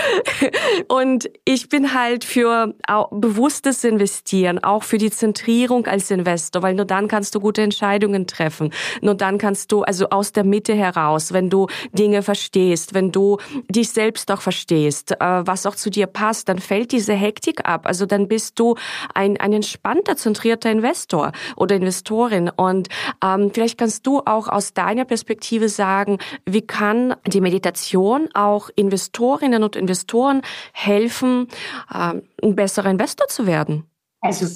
und 0.88 1.30
ich 1.44 1.68
bin 1.68 1.94
halt 1.94 2.24
für 2.24 2.74
bewusstes 3.10 3.84
Investieren, 3.84 4.62
auch 4.62 4.82
für 4.82 4.98
die 4.98 5.10
Zentrierung 5.10 5.86
als 5.86 6.10
Investor 6.10 6.53
Investor, 6.54 6.62
weil 6.62 6.74
nur 6.74 6.84
dann 6.84 7.08
kannst 7.08 7.34
du 7.34 7.40
gute 7.40 7.62
Entscheidungen 7.62 8.26
treffen. 8.26 8.70
Nur 9.00 9.14
dann 9.14 9.38
kannst 9.38 9.72
du 9.72 9.82
also 9.82 10.08
aus 10.10 10.32
der 10.32 10.44
Mitte 10.44 10.74
heraus, 10.74 11.32
wenn 11.32 11.50
du 11.50 11.66
Dinge 11.92 12.22
verstehst, 12.22 12.94
wenn 12.94 13.12
du 13.12 13.38
dich 13.68 13.90
selbst 13.90 14.30
auch 14.30 14.40
verstehst, 14.40 15.12
äh, 15.12 15.46
was 15.46 15.66
auch 15.66 15.76
zu 15.76 15.90
dir 15.90 16.06
passt, 16.06 16.48
dann 16.48 16.58
fällt 16.58 16.92
diese 16.92 17.14
Hektik 17.14 17.66
ab. 17.66 17.86
Also 17.86 18.06
dann 18.06 18.28
bist 18.28 18.58
du 18.58 18.76
ein, 19.14 19.36
ein 19.38 19.52
entspannter, 19.52 20.16
zentrierter 20.16 20.70
Investor 20.70 21.32
oder 21.56 21.76
Investorin. 21.76 22.50
Und 22.54 22.88
ähm, 23.22 23.50
vielleicht 23.52 23.78
kannst 23.78 24.06
du 24.06 24.20
auch 24.24 24.48
aus 24.48 24.72
deiner 24.74 25.04
Perspektive 25.04 25.68
sagen, 25.68 26.18
wie 26.46 26.62
kann 26.62 27.14
die 27.26 27.40
Meditation 27.40 28.28
auch 28.34 28.70
Investorinnen 28.76 29.62
und 29.62 29.76
Investoren 29.76 30.42
helfen, 30.72 31.48
ähm, 31.92 32.22
ein 32.42 32.54
besserer 32.54 32.90
Investor 32.90 33.28
zu 33.28 33.46
werden? 33.46 33.84
Also 34.20 34.46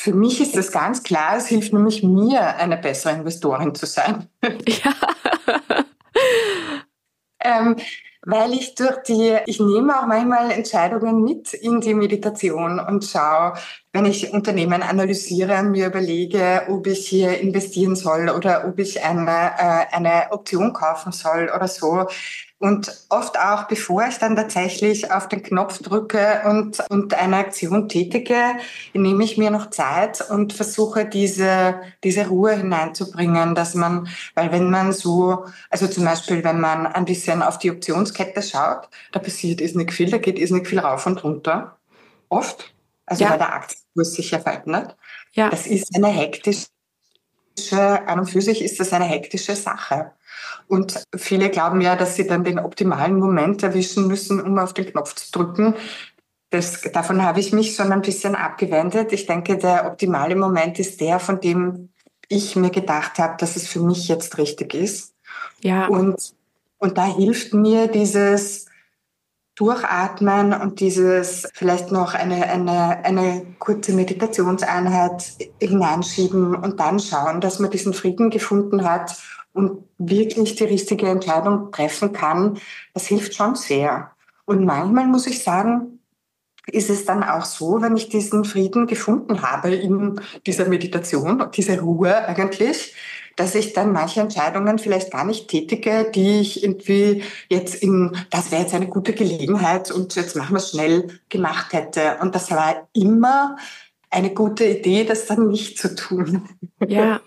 für 0.00 0.14
mich 0.14 0.40
ist 0.40 0.56
das 0.56 0.70
ganz 0.70 1.02
klar, 1.02 1.38
es 1.38 1.48
hilft 1.48 1.72
nämlich 1.72 2.04
mir, 2.04 2.54
eine 2.56 2.76
bessere 2.76 3.14
Investorin 3.14 3.74
zu 3.74 3.84
sein. 3.84 4.28
Ja. 4.64 4.94
ähm, 7.40 7.76
weil 8.22 8.52
ich 8.52 8.76
durch 8.76 9.02
die, 9.08 9.36
ich 9.46 9.58
nehme 9.58 9.98
auch 9.98 10.06
manchmal 10.06 10.52
Entscheidungen 10.52 11.24
mit 11.24 11.52
in 11.52 11.80
die 11.80 11.94
Meditation 11.94 12.78
und 12.78 13.04
schaue, 13.04 13.54
wenn 13.92 14.04
ich 14.04 14.32
Unternehmen 14.32 14.82
analysiere 14.82 15.58
und 15.58 15.72
mir 15.72 15.86
überlege, 15.86 16.66
ob 16.68 16.86
ich 16.86 17.08
hier 17.08 17.40
investieren 17.40 17.96
soll 17.96 18.28
oder 18.28 18.68
ob 18.68 18.78
ich 18.78 19.02
eine, 19.02 19.52
äh, 19.58 19.96
eine 19.96 20.30
Option 20.30 20.72
kaufen 20.72 21.10
soll 21.10 21.50
oder 21.54 21.66
so, 21.66 22.06
und 22.60 23.06
oft 23.08 23.38
auch, 23.38 23.68
bevor 23.68 24.06
ich 24.08 24.18
dann 24.18 24.34
tatsächlich 24.34 25.12
auf 25.12 25.28
den 25.28 25.44
Knopf 25.44 25.78
drücke 25.78 26.42
und, 26.44 26.80
und 26.90 27.14
eine 27.14 27.36
Aktion 27.36 27.88
tätige, 27.88 28.36
nehme 28.92 29.22
ich 29.22 29.38
mir 29.38 29.50
noch 29.50 29.70
Zeit 29.70 30.28
und 30.28 30.52
versuche 30.52 31.04
diese, 31.04 31.80
diese 32.02 32.26
Ruhe 32.26 32.56
hineinzubringen, 32.56 33.54
dass 33.54 33.74
man, 33.74 34.08
weil 34.34 34.50
wenn 34.50 34.70
man 34.70 34.92
so, 34.92 35.44
also 35.70 35.86
zum 35.86 36.04
Beispiel, 36.04 36.42
wenn 36.42 36.60
man 36.60 36.86
ein 36.86 37.04
bisschen 37.04 37.42
auf 37.42 37.58
die 37.58 37.70
Optionskette 37.70 38.42
schaut, 38.42 38.88
da 39.12 39.20
passiert 39.20 39.60
ist 39.60 39.76
nicht 39.76 39.92
viel, 39.92 40.10
da 40.10 40.18
geht 40.18 40.38
ist 40.38 40.50
nicht 40.50 40.66
viel 40.66 40.80
rauf 40.80 41.06
und 41.06 41.22
runter. 41.22 41.78
Oft. 42.28 42.74
Also 43.06 43.24
ja. 43.24 43.30
weil 43.30 43.38
der 43.38 43.54
Aktienkurs 43.54 44.14
sich 44.14 44.32
ja 44.32 44.40
verändert. 44.40 44.96
Ja. 45.32 45.48
Das 45.48 45.66
ist 45.66 45.94
eine 45.94 46.08
hektische, 46.08 46.66
an 47.70 48.18
und 48.18 48.26
für 48.26 48.42
sich 48.42 48.62
ist 48.62 48.80
das 48.80 48.92
eine 48.92 49.04
hektische 49.04 49.54
Sache. 49.54 50.12
Und 50.66 51.02
viele 51.16 51.50
glauben 51.50 51.80
ja, 51.80 51.96
dass 51.96 52.16
sie 52.16 52.26
dann 52.26 52.44
den 52.44 52.58
optimalen 52.58 53.18
Moment 53.18 53.62
erwischen 53.62 54.06
müssen, 54.06 54.40
um 54.40 54.58
auf 54.58 54.74
den 54.74 54.86
Knopf 54.86 55.14
zu 55.14 55.30
drücken. 55.32 55.74
Das, 56.50 56.82
davon 56.92 57.22
habe 57.22 57.40
ich 57.40 57.52
mich 57.52 57.74
schon 57.74 57.92
ein 57.92 58.02
bisschen 58.02 58.34
abgewendet. 58.34 59.12
Ich 59.12 59.26
denke, 59.26 59.58
der 59.58 59.86
optimale 59.86 60.36
Moment 60.36 60.78
ist 60.78 61.00
der, 61.00 61.20
von 61.20 61.40
dem 61.40 61.90
ich 62.28 62.56
mir 62.56 62.70
gedacht 62.70 63.18
habe, 63.18 63.36
dass 63.38 63.56
es 63.56 63.66
für 63.66 63.80
mich 63.80 64.08
jetzt 64.08 64.38
richtig 64.38 64.74
ist. 64.74 65.14
Ja. 65.60 65.86
Und, 65.86 66.34
und 66.78 66.98
da 66.98 67.06
hilft 67.06 67.54
mir 67.54 67.88
dieses 67.88 68.66
Durchatmen 69.58 70.52
und 70.52 70.78
dieses 70.78 71.48
vielleicht 71.52 71.90
noch 71.90 72.14
eine, 72.14 72.48
eine, 72.48 73.04
eine 73.04 73.44
kurze 73.58 73.92
Meditationseinheit 73.92 75.32
hineinschieben 75.60 76.54
und 76.54 76.78
dann 76.78 77.00
schauen, 77.00 77.40
dass 77.40 77.58
man 77.58 77.70
diesen 77.70 77.92
Frieden 77.92 78.30
gefunden 78.30 78.88
hat 78.88 79.16
und 79.52 79.84
wirklich 79.98 80.54
die 80.54 80.64
richtige 80.64 81.08
Entscheidung 81.08 81.72
treffen 81.72 82.12
kann. 82.12 82.58
Das 82.94 83.06
hilft 83.06 83.34
schon 83.34 83.54
sehr. 83.54 84.12
Und 84.44 84.64
manchmal 84.64 85.06
muss 85.06 85.26
ich 85.26 85.42
sagen, 85.42 85.98
ist 86.66 86.90
es 86.90 87.04
dann 87.04 87.22
auch 87.22 87.44
so, 87.44 87.80
wenn 87.80 87.96
ich 87.96 88.08
diesen 88.08 88.44
Frieden 88.44 88.86
gefunden 88.86 89.42
habe 89.42 89.74
in 89.74 90.20
dieser 90.46 90.68
Meditation, 90.68 91.44
diese 91.54 91.80
Ruhe 91.80 92.26
eigentlich, 92.26 92.94
dass 93.36 93.54
ich 93.54 93.72
dann 93.72 93.92
manche 93.92 94.20
Entscheidungen 94.20 94.78
vielleicht 94.78 95.12
gar 95.12 95.24
nicht 95.24 95.48
tätige, 95.48 96.10
die 96.12 96.40
ich 96.40 96.64
irgendwie 96.64 97.22
jetzt 97.48 97.76
in, 97.76 98.16
das 98.30 98.50
wäre 98.50 98.62
jetzt 98.62 98.74
eine 98.74 98.88
gute 98.88 99.12
Gelegenheit 99.12 99.90
und 99.92 100.16
jetzt 100.16 100.34
machen 100.34 100.54
wir 100.54 100.58
es 100.58 100.70
schnell 100.70 101.20
gemacht 101.28 101.72
hätte. 101.72 102.18
Und 102.20 102.34
das 102.34 102.50
war 102.50 102.88
immer 102.92 103.56
eine 104.10 104.30
gute 104.30 104.64
Idee, 104.64 105.04
das 105.04 105.26
dann 105.26 105.48
nicht 105.48 105.78
zu 105.78 105.94
tun. 105.94 106.48
Ja, 106.86 107.20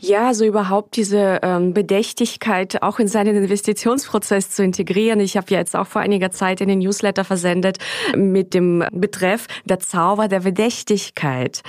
ja, 0.00 0.34
so 0.34 0.44
überhaupt 0.44 0.96
diese 0.96 1.40
ähm, 1.42 1.74
Bedächtigkeit 1.74 2.82
auch 2.82 2.98
in 2.98 3.08
seinen 3.08 3.36
Investitionsprozess 3.36 4.50
zu 4.50 4.62
integrieren. 4.62 5.18
Ich 5.20 5.36
habe 5.36 5.46
ja 5.50 5.58
jetzt 5.58 5.74
auch 5.74 5.86
vor 5.86 6.02
einiger 6.02 6.30
Zeit 6.30 6.60
in 6.60 6.68
den 6.68 6.80
Newsletter 6.80 7.24
versendet 7.24 7.78
mit 8.14 8.54
dem 8.54 8.84
Betreff 8.92 9.46
der 9.64 9.80
Zauber 9.80 10.28
der 10.28 10.40
Bedächtigkeit. 10.40 11.62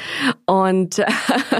Und 0.45 1.03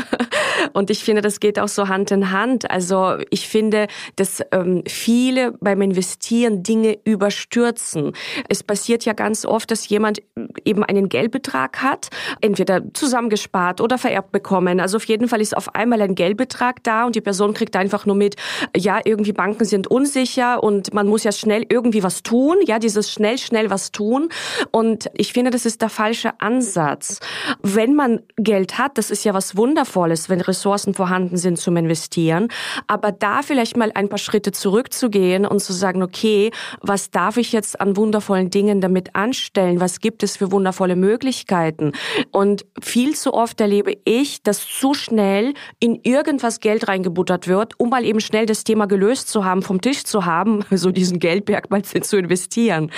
und 0.74 0.90
ich 0.90 1.04
finde, 1.04 1.22
das 1.22 1.40
geht 1.40 1.60
auch 1.60 1.68
so 1.68 1.88
Hand 1.88 2.12
in 2.12 2.32
Hand. 2.32 2.70
Also 2.70 3.18
ich 3.30 3.48
finde, 3.48 3.88
dass 4.16 4.42
ähm, 4.52 4.84
viele 4.88 5.54
beim 5.60 5.82
Investieren 5.82 6.64
Dinge 6.64 6.98
überstürzen. 7.04 8.14
Es 8.50 8.64
passiert 8.64 9.06
ja 9.06 9.14
ganz 9.14 9.46
oft, 9.46 9.72
dass 9.72 9.90
jemand 9.90 10.22
eben 10.66 10.84
einen 10.84 11.10
Geldbetrag 11.10 11.82
hat, 11.82 12.10
entweder 12.42 12.83
zusammengespart 12.94 13.82
oder 13.82 13.98
vererbt 13.98 14.32
bekommen. 14.32 14.80
Also 14.80 14.98
auf 14.98 15.06
jeden 15.06 15.28
Fall 15.28 15.42
ist 15.42 15.56
auf 15.56 15.76
einmal 15.76 16.02
ein 16.02 16.16
Geldbetrag 16.16 16.84
da 16.84 17.06
und 17.06 17.16
die 17.16 17.22
Person 17.22 17.54
kriegt 17.54 17.76
einfach 17.76 18.06
nur 18.06 18.16
mit, 18.16 18.36
ja, 18.76 19.00
irgendwie 19.04 19.34
Banken 19.34 19.66
sind 19.66 19.88
unsicher 19.88 20.64
und 20.64 20.94
man 20.94 21.08
muss 21.08 21.24
ja 21.24 21.32
schnell 21.32 21.66
irgendwie 21.70 22.04
was 22.04 22.24
tun, 22.24 22.58
ja, 22.66 22.80
dieses 22.80 23.12
schnell, 23.12 23.38
schnell 23.38 23.70
was 23.70 23.92
tun. 23.92 24.30
Und 24.72 25.10
ich 25.14 25.34
finde, 25.34 25.52
das 25.52 25.66
ist 25.66 25.82
der 25.82 25.90
falsche 25.90 26.40
Ansatz. 26.40 27.20
Wenn 27.62 27.96
man 27.96 28.22
Geld 28.36 28.78
hat, 28.78 28.98
das 28.98 29.12
ist 29.12 29.24
ja 29.24 29.34
was 29.34 29.56
Wundervolles, 29.56 30.30
wenn 30.30 30.42
Ressourcen 30.42 30.94
vorhanden 30.94 31.38
sind 31.38 31.58
zum 31.58 31.78
Investieren. 31.78 32.48
Aber 32.88 33.12
da 33.12 33.42
vielleicht 33.42 33.78
mal 33.78 33.92
ein 33.94 34.10
paar 34.10 34.18
Schritte 34.20 34.52
zurückzugehen 34.52 35.46
und 35.46 35.60
zu 35.60 35.74
sagen, 35.74 36.04
okay, 36.04 36.52
was 36.82 37.12
darf 37.12 37.38
ich 37.38 37.52
jetzt 37.52 37.80
an 37.80 37.96
wundervollen 37.98 38.50
Dingen 38.50 38.82
damit 38.82 39.16
anstellen? 39.16 39.80
Was 39.80 40.00
gibt 40.00 40.24
es 40.24 40.38
für 40.38 40.52
wundervolle 40.52 40.96
Möglichkeiten? 40.96 41.94
Und 42.32 42.66
viel 42.82 43.16
zu 43.16 43.34
oft 43.34 43.62
erlebe 43.62 43.98
ich, 44.06 44.42
dass 44.42 44.68
zu 44.68 44.94
schnell 44.94 45.54
in 45.80 46.00
irgendwas 46.04 46.60
Geld 46.60 46.88
reingebuttert 46.88 47.48
wird, 47.48 47.80
um 47.80 47.90
mal 47.90 48.04
eben 48.04 48.20
schnell 48.20 48.46
das 48.46 48.64
Thema 48.64 48.88
gelöst 48.88 49.30
zu 49.30 49.46
haben, 49.46 49.62
vom 49.62 49.82
Tisch 49.82 50.04
zu 50.04 50.26
haben, 50.26 50.64
so 50.72 50.92
diesen 50.92 51.20
Geldberg 51.20 51.70
mal 51.70 51.84
zu 51.84 52.18
investieren. 52.18 52.92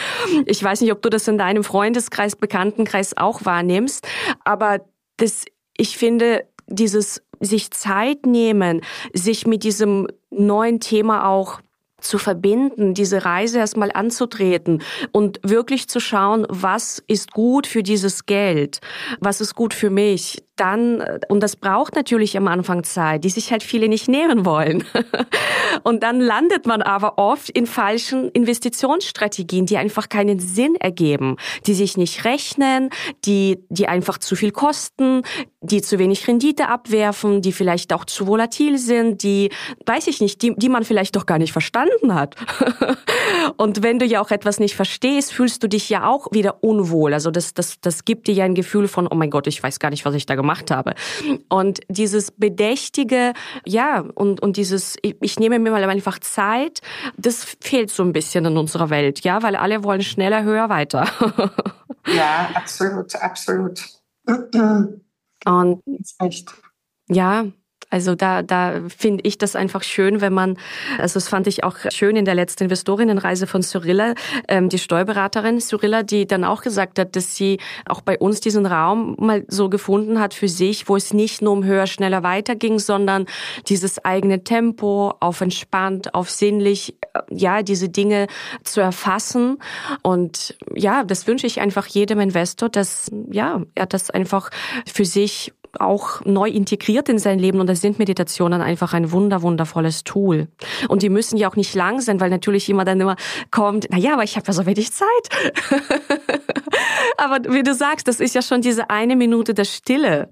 Ich 0.45 0.63
weiß 0.63 0.81
nicht, 0.81 0.91
ob 0.91 1.01
du 1.01 1.09
das 1.09 1.27
in 1.27 1.37
deinem 1.37 1.63
Freundeskreis, 1.63 2.35
Bekanntenkreis 2.35 3.17
auch 3.17 3.45
wahrnimmst, 3.45 4.07
aber 4.43 4.79
das, 5.17 5.45
ich 5.77 5.97
finde, 5.97 6.45
dieses 6.67 7.21
sich 7.39 7.71
Zeit 7.71 8.25
nehmen, 8.25 8.81
sich 9.13 9.45
mit 9.45 9.63
diesem 9.63 10.07
neuen 10.29 10.79
Thema 10.79 11.27
auch 11.27 11.59
zu 12.07 12.17
verbinden, 12.17 12.93
diese 12.93 13.25
Reise 13.25 13.59
erstmal 13.59 13.91
anzutreten 13.91 14.81
und 15.11 15.39
wirklich 15.43 15.89
zu 15.89 15.99
schauen, 15.99 16.45
was 16.49 17.03
ist 17.07 17.31
gut 17.31 17.67
für 17.67 17.83
dieses 17.83 18.25
Geld, 18.25 18.79
was 19.19 19.41
ist 19.41 19.55
gut 19.55 19.73
für 19.73 19.89
mich, 19.89 20.44
dann, 20.55 21.03
und 21.27 21.41
das 21.41 21.55
braucht 21.55 21.95
natürlich 21.95 22.37
am 22.37 22.47
Anfang 22.47 22.83
Zeit, 22.83 23.23
die 23.23 23.29
sich 23.29 23.51
halt 23.51 23.63
viele 23.63 23.89
nicht 23.89 24.07
nähren 24.07 24.45
wollen. 24.45 24.83
und 25.83 26.03
dann 26.03 26.19
landet 26.19 26.65
man 26.65 26.81
aber 26.81 27.17
oft 27.17 27.49
in 27.49 27.67
falschen 27.67 28.29
Investitionsstrategien, 28.29 29.65
die 29.65 29.77
einfach 29.77 30.09
keinen 30.09 30.39
Sinn 30.39 30.75
ergeben, 30.75 31.37
die 31.65 31.73
sich 31.73 31.97
nicht 31.97 32.25
rechnen, 32.25 32.89
die, 33.25 33.59
die 33.69 33.87
einfach 33.87 34.17
zu 34.17 34.35
viel 34.35 34.51
kosten, 34.51 35.23
die 35.61 35.81
zu 35.81 35.99
wenig 35.99 36.27
Rendite 36.27 36.69
abwerfen, 36.69 37.41
die 37.41 37.51
vielleicht 37.51 37.91
auch 37.91 38.05
zu 38.05 38.27
volatil 38.27 38.77
sind, 38.77 39.23
die, 39.23 39.49
weiß 39.85 40.07
ich 40.07 40.21
nicht, 40.21 40.41
die, 40.41 40.55
die 40.55 40.69
man 40.69 40.83
vielleicht 40.83 41.15
doch 41.15 41.25
gar 41.25 41.37
nicht 41.37 41.51
verstanden 41.51 42.13
hat. 42.13 42.35
und 43.57 43.83
wenn 43.83 43.99
du 43.99 44.05
ja 44.05 44.21
auch 44.21 44.31
etwas 44.31 44.59
nicht 44.59 44.75
verstehst, 44.75 45.33
fühlst 45.33 45.63
du 45.63 45.67
dich 45.67 45.89
ja 45.89 46.07
auch 46.07 46.27
wieder 46.31 46.63
unwohl. 46.63 47.13
Also 47.13 47.31
das, 47.31 47.53
das, 47.53 47.79
das 47.81 48.05
gibt 48.05 48.27
dir 48.27 48.33
ja 48.33 48.45
ein 48.45 48.55
Gefühl 48.55 48.87
von, 48.87 49.07
oh 49.07 49.15
mein 49.15 49.29
Gott, 49.29 49.47
ich 49.47 49.61
weiß 49.61 49.79
gar 49.79 49.89
nicht, 49.89 50.05
was 50.05 50.15
ich 50.15 50.25
da 50.25 50.35
gemacht 50.35 50.44
gemacht 50.45 50.69
habe. 50.69 50.93
Und 51.49 51.79
dieses 51.89 52.31
Bedächtige, 52.31 53.33
ja, 53.65 54.01
und, 54.13 54.41
und 54.41 54.57
dieses, 54.57 54.95
ich, 55.01 55.15
ich 55.21 55.39
nehme 55.39 55.57
mir 55.59 55.71
mal 55.71 55.83
einfach 55.83 56.19
Zeit, 56.19 56.81
das 57.17 57.57
fehlt 57.61 57.89
so 57.89 58.03
ein 58.03 58.13
bisschen 58.13 58.45
in 58.45 58.57
unserer 58.57 58.89
Welt, 58.89 59.21
ja, 59.21 59.41
weil 59.41 59.55
alle 59.55 59.83
wollen 59.83 60.01
schneller, 60.01 60.43
höher, 60.43 60.69
weiter. 60.69 61.07
ja, 62.15 62.51
absolut, 62.53 63.15
absolut. 63.15 63.81
Und 65.45 65.81
ja, 67.09 67.45
also 67.89 68.15
da, 68.15 68.41
da 68.41 68.81
finde 68.95 69.23
ich 69.25 69.37
das 69.37 69.55
einfach 69.55 69.83
schön, 69.83 70.21
wenn 70.21 70.33
man, 70.33 70.57
also 70.97 71.15
das 71.15 71.27
fand 71.27 71.47
ich 71.47 71.63
auch 71.63 71.77
schön 71.89 72.15
in 72.15 72.25
der 72.25 72.35
letzten 72.35 72.63
Investorinnenreise 72.63 73.47
von 73.47 73.61
Cyrilla, 73.61 74.15
ähm, 74.47 74.69
die 74.69 74.79
Steuerberaterin 74.79 75.59
Cyrilla, 75.59 76.03
die 76.03 76.27
dann 76.27 76.43
auch 76.43 76.61
gesagt 76.61 76.99
hat, 76.99 77.15
dass 77.15 77.35
sie 77.35 77.59
auch 77.85 78.01
bei 78.01 78.17
uns 78.17 78.39
diesen 78.39 78.65
Raum 78.65 79.15
mal 79.19 79.45
so 79.47 79.69
gefunden 79.69 80.19
hat 80.19 80.33
für 80.33 80.47
sich, 80.47 80.89
wo 80.89 80.95
es 80.95 81.13
nicht 81.13 81.41
nur 81.41 81.53
um 81.53 81.63
höher, 81.63 81.87
schneller 81.87 82.23
weiterging, 82.23 82.79
sondern 82.79 83.25
dieses 83.67 84.03
eigene 84.03 84.43
Tempo, 84.43 85.13
auf 85.19 85.41
entspannt, 85.41 86.13
auf 86.13 86.29
sinnlich, 86.29 86.95
äh, 87.13 87.19
ja, 87.29 87.61
diese 87.63 87.89
Dinge 87.89 88.27
zu 88.63 88.81
erfassen. 88.81 89.57
Und 90.01 90.57
ja, 90.73 91.03
das 91.03 91.27
wünsche 91.27 91.47
ich 91.47 91.61
einfach 91.61 91.87
jedem 91.87 92.19
Investor, 92.19 92.69
dass, 92.69 93.11
ja, 93.31 93.61
er 93.75 93.85
das 93.85 94.09
einfach 94.09 94.49
für 94.85 95.05
sich 95.05 95.53
auch 95.81 96.23
neu 96.25 96.49
integriert 96.49 97.09
in 97.09 97.19
sein 97.19 97.39
Leben 97.39 97.59
und 97.59 97.67
da 97.67 97.75
sind 97.75 97.99
Meditationen 97.99 98.61
einfach 98.61 98.93
ein 98.93 99.11
wunder, 99.11 99.41
wundervolles 99.41 100.03
Tool. 100.03 100.47
Und 100.87 101.01
die 101.01 101.09
müssen 101.09 101.37
ja 101.37 101.49
auch 101.49 101.55
nicht 101.55 101.75
lang 101.75 102.01
sein, 102.01 102.19
weil 102.19 102.29
natürlich 102.29 102.69
immer 102.69 102.85
dann 102.85 102.99
immer 102.99 103.15
kommt, 103.51 103.87
na 103.89 103.97
ja, 103.97 104.13
aber 104.13 104.23
ich 104.23 104.35
habe 104.35 104.47
ja 104.47 104.53
so 104.53 104.65
wenig 104.65 104.91
Zeit. 104.91 105.07
aber 107.17 107.53
wie 107.53 107.63
du 107.63 107.73
sagst, 107.73 108.07
das 108.07 108.19
ist 108.19 108.35
ja 108.35 108.41
schon 108.41 108.61
diese 108.61 108.89
eine 108.89 109.15
Minute 109.15 109.53
der 109.53 109.65
Stille. 109.65 110.29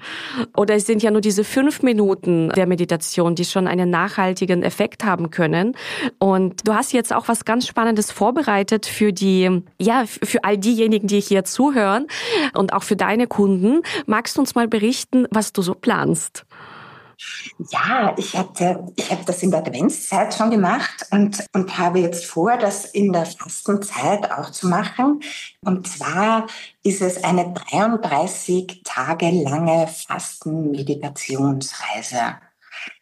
Oder 0.55 0.75
es 0.75 0.85
sind 0.85 1.03
ja 1.03 1.11
nur 1.11 1.21
diese 1.21 1.43
fünf 1.43 1.81
Minuten 1.81 2.49
der 2.49 2.67
Meditation, 2.67 3.35
die 3.35 3.45
schon 3.45 3.67
einen 3.67 3.89
nachhaltigen 3.89 4.63
Effekt 4.63 5.03
haben 5.03 5.29
können. 5.29 5.75
Und 6.19 6.67
du 6.67 6.73
hast 6.73 6.93
jetzt 6.93 7.13
auch 7.13 7.27
was 7.27 7.45
ganz 7.45 7.67
Spannendes 7.67 8.11
vorbereitet 8.11 8.85
für 8.85 9.13
die, 9.13 9.63
ja, 9.79 10.05
für 10.05 10.43
all 10.43 10.57
diejenigen, 10.57 11.07
die 11.07 11.19
hier 11.19 11.43
zuhören 11.43 12.07
und 12.53 12.73
auch 12.73 12.83
für 12.83 12.95
deine 12.95 13.27
Kunden. 13.27 13.81
Magst 14.05 14.37
du 14.37 14.41
uns 14.41 14.55
mal 14.55 14.67
berichten, 14.67 15.27
was 15.35 15.53
du 15.53 15.61
so 15.61 15.73
planst. 15.73 16.45
Ja, 17.71 18.13
ich 18.17 18.35
hatte, 18.35 18.91
ich 18.95 19.11
habe 19.11 19.23
das 19.25 19.43
in 19.43 19.51
der 19.51 19.59
Adventszeit 19.59 20.33
schon 20.33 20.49
gemacht 20.51 21.05
und, 21.11 21.45
und 21.53 21.77
habe 21.77 21.99
jetzt 21.99 22.25
vor, 22.25 22.57
das 22.57 22.85
in 22.85 23.11
der 23.13 23.25
Fastenzeit 23.25 24.31
auch 24.31 24.49
zu 24.49 24.67
machen. 24.67 25.21
Und 25.61 25.87
zwar 25.87 26.47
ist 26.83 27.01
es 27.01 27.23
eine 27.23 27.53
33 27.53 28.81
Tage 28.83 29.29
lange 29.29 29.87
Fasten-Meditationsreise. 29.87 32.37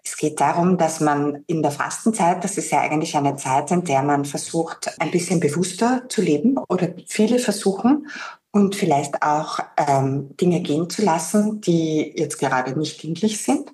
Es 0.04 0.18
geht 0.18 0.42
darum, 0.42 0.78
dass 0.78 1.00
man 1.00 1.46
in 1.48 1.64
der 1.64 1.72
Fastenzeit, 1.72 2.44
das 2.44 2.58
ist 2.58 2.72
ja 2.72 2.82
eigentlich 2.82 3.16
eine 3.16 3.38
Zeit, 3.38 3.72
in 3.72 3.86
der 3.86 4.04
man 4.04 4.26
versucht, 4.26 5.00
ein 5.00 5.12
bisschen 5.12 5.40
bewusster 5.40 6.04
zu 6.10 6.22
leben 6.22 6.58
oder 6.68 6.90
viele 7.08 7.40
versuchen 7.40 8.08
und 8.52 8.76
vielleicht 8.76 9.22
auch 9.24 9.60
ähm, 9.78 10.36
Dinge 10.38 10.62
gehen 10.62 10.90
zu 10.90 11.04
lassen, 11.04 11.62
die 11.62 12.14
jetzt 12.16 12.38
gerade 12.38 12.78
nicht 12.78 13.02
dienlich 13.02 13.42
sind 13.42 13.74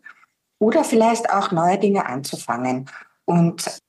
oder 0.60 0.84
vielleicht 0.84 1.30
auch 1.30 1.52
neue 1.52 1.80
Dinge 1.80 2.06
anzufangen. 2.06 2.90
Und 3.26 3.80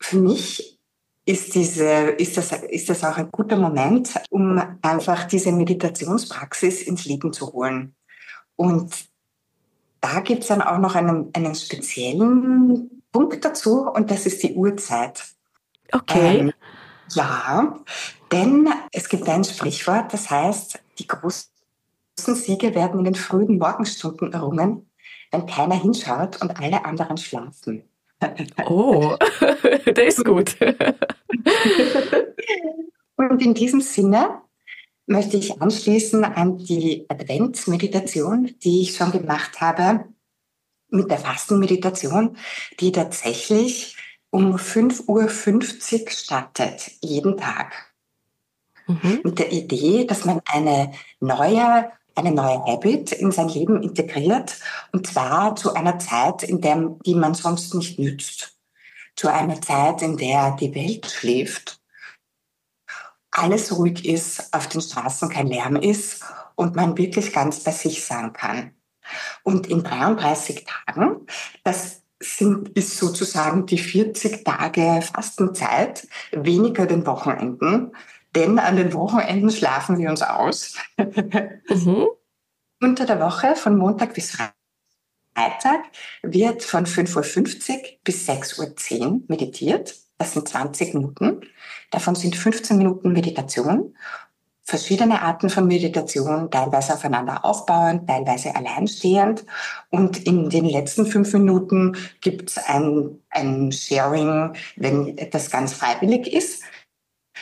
für 0.00 0.16
mich 0.16 0.78
ist, 1.26 1.54
diese, 1.54 1.84
ist, 1.84 2.36
das, 2.36 2.52
ist 2.52 2.88
das 2.88 3.04
auch 3.04 3.16
ein 3.16 3.30
guter 3.30 3.56
Moment, 3.56 4.14
um 4.30 4.60
einfach 4.82 5.24
diese 5.24 5.52
Meditationspraxis 5.52 6.82
ins 6.82 7.04
Leben 7.06 7.32
zu 7.32 7.52
holen. 7.52 7.94
Und 8.56 8.92
da 10.00 10.20
gibt 10.20 10.42
es 10.42 10.48
dann 10.48 10.62
auch 10.62 10.78
noch 10.78 10.94
einen, 10.94 11.30
einen 11.34 11.54
speziellen 11.54 13.02
Punkt 13.10 13.44
dazu 13.44 13.88
und 13.88 14.10
das 14.10 14.26
ist 14.26 14.42
die 14.42 14.54
Uhrzeit. 14.54 15.24
Okay. 15.92 16.38
Ähm, 16.38 16.52
ja, 17.10 17.78
denn 18.32 18.68
es 18.92 19.08
gibt 19.08 19.28
ein 19.28 19.44
Sprichwort, 19.44 20.12
das 20.12 20.30
heißt, 20.30 20.80
die 20.98 21.06
großen 21.06 21.48
Siege 22.16 22.74
werden 22.74 22.98
in 23.00 23.04
den 23.04 23.14
frühen 23.14 23.58
Morgenstunden 23.58 24.32
errungen, 24.32 24.90
wenn 25.30 25.46
keiner 25.46 25.80
hinschaut 25.80 26.42
und 26.42 26.60
alle 26.60 26.84
anderen 26.84 27.16
schlafen. 27.16 27.84
Oh, 28.64 29.16
der 29.86 30.06
ist 30.06 30.24
gut. 30.24 30.56
und 33.16 33.42
in 33.42 33.52
diesem 33.52 33.82
Sinne 33.82 34.40
möchte 35.06 35.36
ich 35.36 35.60
anschließen 35.60 36.24
an 36.24 36.56
die 36.56 37.04
Adventsmeditation, 37.08 38.54
die 38.62 38.82
ich 38.82 38.96
schon 38.96 39.12
gemacht 39.12 39.60
habe, 39.60 40.04
mit 40.88 41.10
der 41.10 41.18
Fastenmeditation, 41.18 42.38
die 42.80 42.92
tatsächlich 42.92 43.96
um 44.34 44.56
5.50 44.56 45.06
Uhr 46.02 46.10
startet, 46.10 46.90
jeden 47.00 47.36
Tag. 47.36 47.72
Mhm. 48.88 49.20
Mit 49.22 49.38
der 49.38 49.52
Idee, 49.52 50.06
dass 50.06 50.24
man 50.24 50.40
eine 50.46 50.90
neue, 51.20 51.92
eine 52.16 52.32
neue 52.32 52.58
Habit 52.66 53.12
in 53.12 53.30
sein 53.30 53.48
Leben 53.48 53.80
integriert 53.80 54.58
und 54.90 55.06
zwar 55.06 55.54
zu 55.54 55.74
einer 55.74 56.00
Zeit, 56.00 56.42
in 56.42 56.60
der, 56.60 56.96
die 57.06 57.14
man 57.14 57.34
sonst 57.34 57.74
nicht 57.74 58.00
nützt. 58.00 58.58
Zu 59.14 59.28
einer 59.28 59.60
Zeit, 59.60 60.02
in 60.02 60.16
der 60.16 60.56
die 60.56 60.74
Welt 60.74 61.06
schläft, 61.06 61.80
alles 63.30 63.78
ruhig 63.78 64.04
ist, 64.04 64.52
auf 64.52 64.68
den 64.68 64.80
Straßen 64.80 65.28
kein 65.28 65.46
Lärm 65.46 65.76
ist 65.76 66.24
und 66.56 66.74
man 66.74 66.98
wirklich 66.98 67.32
ganz 67.32 67.60
bei 67.60 67.70
sich 67.70 68.04
sein 68.04 68.32
kann. 68.32 68.74
Und 69.44 69.68
in 69.68 69.84
33 69.84 70.64
Tagen, 70.64 71.24
das 71.62 72.03
sind, 72.24 72.70
ist 72.70 72.96
sozusagen 72.96 73.66
die 73.66 73.78
40 73.78 74.44
Tage 74.44 75.00
Fastenzeit, 75.02 76.06
weniger 76.32 76.86
den 76.86 77.06
Wochenenden, 77.06 77.92
denn 78.34 78.58
an 78.58 78.76
den 78.76 78.92
Wochenenden 78.92 79.50
schlafen 79.50 79.98
wir 79.98 80.10
uns 80.10 80.22
aus. 80.22 80.76
Mhm. 80.96 82.06
Unter 82.80 83.06
der 83.06 83.20
Woche 83.20 83.56
von 83.56 83.78
Montag 83.78 84.14
bis 84.14 84.32
Freitag 84.32 85.84
wird 86.22 86.62
von 86.62 86.86
5.50 86.86 87.70
Uhr 87.70 87.82
bis 88.02 88.28
6.10 88.28 89.00
Uhr 89.00 89.20
meditiert. 89.28 89.94
Das 90.18 90.32
sind 90.32 90.48
20 90.48 90.94
Minuten. 90.94 91.40
Davon 91.90 92.14
sind 92.14 92.36
15 92.36 92.76
Minuten 92.76 93.12
Meditation 93.12 93.96
verschiedene 94.64 95.20
Arten 95.20 95.50
von 95.50 95.66
Meditation, 95.66 96.50
teilweise 96.50 96.94
aufeinander 96.94 97.44
aufbauend, 97.44 98.08
teilweise 98.08 98.56
alleinstehend. 98.56 99.44
Und 99.90 100.24
in 100.26 100.48
den 100.48 100.64
letzten 100.64 101.06
fünf 101.06 101.32
Minuten 101.34 101.96
gibt 102.20 102.50
es 102.50 102.58
ein, 102.58 103.20
ein 103.30 103.70
Sharing, 103.72 104.54
wenn 104.76 105.16
das 105.30 105.50
ganz 105.50 105.74
freiwillig 105.74 106.32
ist. 106.32 106.62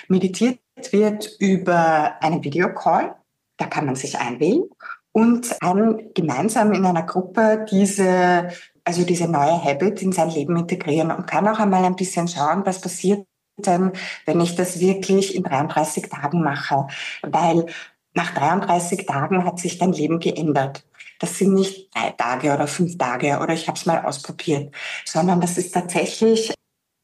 Meditiert 0.08 0.58
wird 0.90 1.36
über 1.38 2.20
einen 2.20 2.42
Videocall, 2.42 3.14
da 3.56 3.66
kann 3.66 3.86
man 3.86 3.94
sich 3.94 4.18
einwählen 4.18 4.64
und 5.12 5.54
dann 5.60 6.12
gemeinsam 6.14 6.72
in 6.72 6.84
einer 6.84 7.04
Gruppe 7.04 7.66
diese, 7.70 8.48
also 8.84 9.04
diese 9.04 9.28
neue 9.28 9.62
Habit 9.62 10.02
in 10.02 10.12
sein 10.12 10.30
Leben 10.30 10.56
integrieren 10.56 11.10
und 11.10 11.26
kann 11.26 11.46
auch 11.46 11.58
einmal 11.58 11.84
ein 11.84 11.96
bisschen 11.96 12.26
schauen, 12.26 12.64
was 12.64 12.80
passiert, 12.80 13.26
wenn 13.56 14.40
ich 14.40 14.56
das 14.56 14.80
wirklich 14.80 15.34
in 15.34 15.42
33 15.42 16.08
Tagen 16.08 16.42
mache, 16.42 16.86
weil 17.22 17.66
nach 18.14 18.34
33 18.34 19.06
Tagen 19.06 19.44
hat 19.44 19.58
sich 19.58 19.78
dein 19.78 19.92
Leben 19.92 20.20
geändert. 20.20 20.84
Das 21.18 21.38
sind 21.38 21.54
nicht 21.54 21.94
drei 21.94 22.10
Tage 22.10 22.52
oder 22.52 22.66
fünf 22.66 22.98
Tage 22.98 23.38
oder 23.38 23.54
ich 23.54 23.68
habe 23.68 23.78
es 23.78 23.86
mal 23.86 24.04
ausprobiert, 24.04 24.74
sondern 25.04 25.40
das 25.40 25.56
ist 25.56 25.72
tatsächlich 25.72 26.52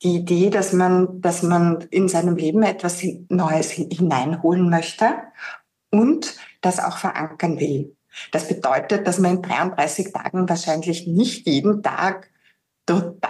die 0.02 0.16
Idee, 0.16 0.50
dass 0.50 0.72
man, 0.72 1.20
dass 1.20 1.42
man 1.42 1.82
in 1.90 2.08
seinem 2.08 2.36
Leben 2.36 2.62
etwas 2.62 3.02
Neues 3.28 3.70
hineinholen 3.70 4.70
möchte 4.70 5.06
und 5.90 6.36
das 6.60 6.78
auch 6.78 6.98
verankern 6.98 7.58
will. 7.58 7.96
Das 8.32 8.48
bedeutet, 8.48 9.06
dass 9.06 9.18
man 9.18 9.36
in 9.36 9.42
33 9.42 10.12
Tagen 10.12 10.48
wahrscheinlich 10.48 11.06
nicht 11.06 11.46
jeden 11.46 11.82
Tag 11.82 12.30
total 12.86 13.20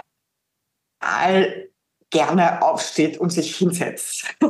gerne 2.09 2.61
aufsteht 2.61 3.17
und 3.17 3.31
sich 3.31 3.55
hinsetzt. 3.55 4.25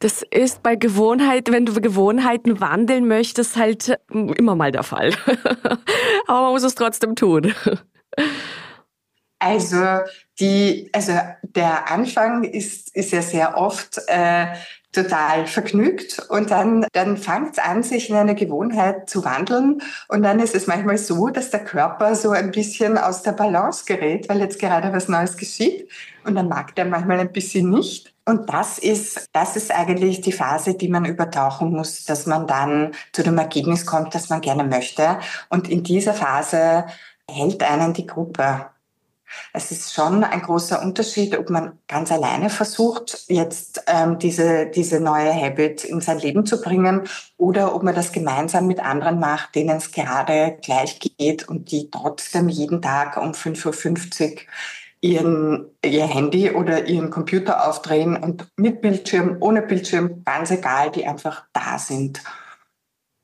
Das 0.00 0.20
ist 0.20 0.62
bei 0.62 0.76
Gewohnheit, 0.76 1.50
wenn 1.50 1.64
du 1.64 1.80
Gewohnheiten 1.80 2.60
wandeln 2.60 3.08
möchtest, 3.08 3.56
halt 3.56 3.98
immer 4.10 4.54
mal 4.54 4.70
der 4.70 4.82
Fall. 4.82 5.14
Aber 6.26 6.42
man 6.42 6.52
muss 6.52 6.62
es 6.62 6.74
trotzdem 6.74 7.16
tun. 7.16 7.54
Also 9.38 10.00
die, 10.38 10.90
also 10.92 11.12
der 11.42 11.90
Anfang 11.90 12.44
ist, 12.44 12.94
ist 12.94 13.12
ja 13.12 13.22
sehr 13.22 13.56
oft 13.56 13.98
äh, 14.08 14.48
total 14.94 15.46
vergnügt 15.46 16.24
und 16.28 16.50
dann, 16.50 16.86
dann 16.92 17.16
fängt 17.16 17.52
es 17.52 17.58
an, 17.58 17.82
sich 17.82 18.10
in 18.10 18.16
eine 18.16 18.34
Gewohnheit 18.34 19.08
zu 19.08 19.24
wandeln 19.24 19.82
und 20.08 20.22
dann 20.22 20.40
ist 20.40 20.54
es 20.54 20.66
manchmal 20.66 20.98
so, 20.98 21.28
dass 21.28 21.50
der 21.50 21.64
Körper 21.64 22.14
so 22.14 22.30
ein 22.30 22.50
bisschen 22.50 22.96
aus 22.98 23.22
der 23.22 23.32
Balance 23.32 23.84
gerät, 23.84 24.28
weil 24.28 24.40
jetzt 24.40 24.58
gerade 24.58 24.92
was 24.92 25.08
Neues 25.08 25.36
geschieht 25.36 25.88
und 26.24 26.34
dann 26.34 26.48
mag 26.48 26.74
der 26.74 26.84
manchmal 26.84 27.20
ein 27.20 27.32
bisschen 27.32 27.70
nicht. 27.70 28.14
Und 28.26 28.50
das 28.52 28.78
ist, 28.78 29.28
das 29.32 29.54
ist 29.56 29.70
eigentlich 29.70 30.22
die 30.22 30.32
Phase, 30.32 30.74
die 30.74 30.88
man 30.88 31.04
übertauchen 31.04 31.70
muss, 31.70 32.06
dass 32.06 32.24
man 32.24 32.46
dann 32.46 32.92
zu 33.12 33.22
dem 33.22 33.36
Ergebnis 33.36 33.84
kommt, 33.84 34.14
das 34.14 34.30
man 34.30 34.40
gerne 34.40 34.64
möchte. 34.64 35.18
Und 35.50 35.68
in 35.68 35.82
dieser 35.82 36.14
Phase 36.14 36.86
hält 37.30 37.62
einen 37.62 37.92
die 37.92 38.06
Gruppe. 38.06 38.66
Es 39.52 39.70
ist 39.70 39.92
schon 39.92 40.24
ein 40.24 40.42
großer 40.42 40.82
Unterschied, 40.82 41.38
ob 41.38 41.50
man 41.50 41.78
ganz 41.88 42.10
alleine 42.10 42.50
versucht, 42.50 43.24
jetzt 43.28 43.84
ähm, 43.86 44.18
diese, 44.18 44.66
diese 44.66 45.00
neue 45.00 45.34
Habit 45.34 45.84
in 45.84 46.00
sein 46.00 46.18
Leben 46.18 46.46
zu 46.46 46.60
bringen 46.60 47.02
oder 47.36 47.74
ob 47.74 47.82
man 47.82 47.94
das 47.94 48.12
gemeinsam 48.12 48.66
mit 48.66 48.80
anderen 48.80 49.20
macht, 49.20 49.54
denen 49.54 49.76
es 49.76 49.92
gerade 49.92 50.58
gleich 50.62 50.98
geht 51.00 51.48
und 51.48 51.70
die 51.70 51.90
trotzdem 51.90 52.48
jeden 52.48 52.82
Tag 52.82 53.16
um 53.16 53.32
5.50 53.32 54.32
Uhr 54.32 54.40
ihren, 55.04 55.66
ihr 55.84 56.06
Handy 56.06 56.50
oder 56.50 56.86
ihren 56.86 57.10
Computer 57.10 57.68
aufdrehen 57.68 58.16
und 58.16 58.48
mit 58.56 58.80
Bildschirm, 58.80 59.36
ohne 59.40 59.60
Bildschirm, 59.60 60.24
ganz 60.24 60.50
egal, 60.50 60.90
die 60.90 61.06
einfach 61.06 61.44
da 61.52 61.78
sind. 61.78 62.22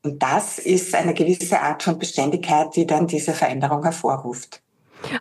Und 0.03 0.21
das 0.21 0.59
ist 0.59 0.93
eine 0.93 1.15
gewisse 1.15 1.59
Art 1.59 1.81
von 1.81 1.97
Beständigkeit, 1.97 2.75
die 2.75 2.85
dann 2.85 3.07
diese 3.07 3.33
Veränderung 3.33 3.83
hervorruft. 3.83 4.61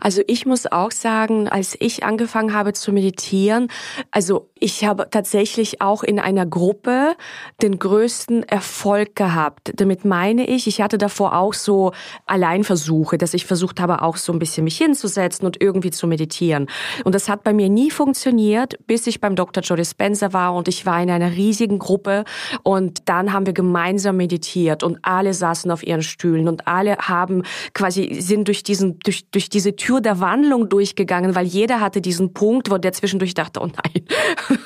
Also 0.00 0.22
ich 0.26 0.46
muss 0.46 0.70
auch 0.70 0.90
sagen, 0.90 1.48
als 1.48 1.76
ich 1.78 2.04
angefangen 2.04 2.54
habe 2.54 2.72
zu 2.72 2.92
meditieren, 2.92 3.68
also 4.10 4.48
ich 4.54 4.84
habe 4.84 5.08
tatsächlich 5.10 5.80
auch 5.80 6.02
in 6.02 6.18
einer 6.18 6.46
Gruppe 6.46 7.16
den 7.62 7.78
größten 7.78 8.42
Erfolg 8.44 9.16
gehabt. 9.16 9.72
Damit 9.76 10.04
meine 10.04 10.46
ich, 10.46 10.66
ich 10.66 10.80
hatte 10.80 10.98
davor 10.98 11.36
auch 11.36 11.54
so 11.54 11.92
Alleinversuche, 12.26 13.16
dass 13.18 13.34
ich 13.34 13.46
versucht 13.46 13.80
habe, 13.80 14.02
auch 14.02 14.16
so 14.16 14.32
ein 14.32 14.38
bisschen 14.38 14.64
mich 14.64 14.76
hinzusetzen 14.76 15.46
und 15.46 15.60
irgendwie 15.60 15.90
zu 15.90 16.06
meditieren. 16.06 16.66
Und 17.04 17.14
das 17.14 17.28
hat 17.28 17.42
bei 17.42 17.52
mir 17.52 17.68
nie 17.68 17.90
funktioniert, 17.90 18.78
bis 18.86 19.06
ich 19.06 19.20
beim 19.20 19.34
Dr. 19.34 19.62
Joe 19.62 19.76
Dispenza 19.76 20.32
war 20.32 20.54
und 20.54 20.68
ich 20.68 20.84
war 20.84 21.02
in 21.02 21.10
einer 21.10 21.32
riesigen 21.32 21.78
Gruppe 21.78 22.24
und 22.62 23.08
dann 23.08 23.32
haben 23.32 23.46
wir 23.46 23.54
gemeinsam 23.54 24.16
meditiert 24.18 24.82
und 24.82 24.98
alle 25.02 25.32
saßen 25.32 25.70
auf 25.70 25.86
ihren 25.86 26.02
Stühlen 26.02 26.48
und 26.48 26.68
alle 26.68 26.96
haben 26.98 27.42
quasi 27.72 28.20
sind 28.20 28.48
durch 28.48 28.62
diesen 28.62 28.98
durch 29.00 29.24
durch 29.30 29.48
diese 29.48 29.69
Tür 29.76 30.00
der 30.00 30.20
Wandlung 30.20 30.68
durchgegangen, 30.68 31.34
weil 31.34 31.46
jeder 31.46 31.80
hatte 31.80 32.00
diesen 32.00 32.32
Punkt, 32.32 32.70
wo 32.70 32.78
der 32.78 32.92
zwischendurch 32.92 33.34
dachte, 33.34 33.60
oh 33.60 33.66
nein, 33.66 34.04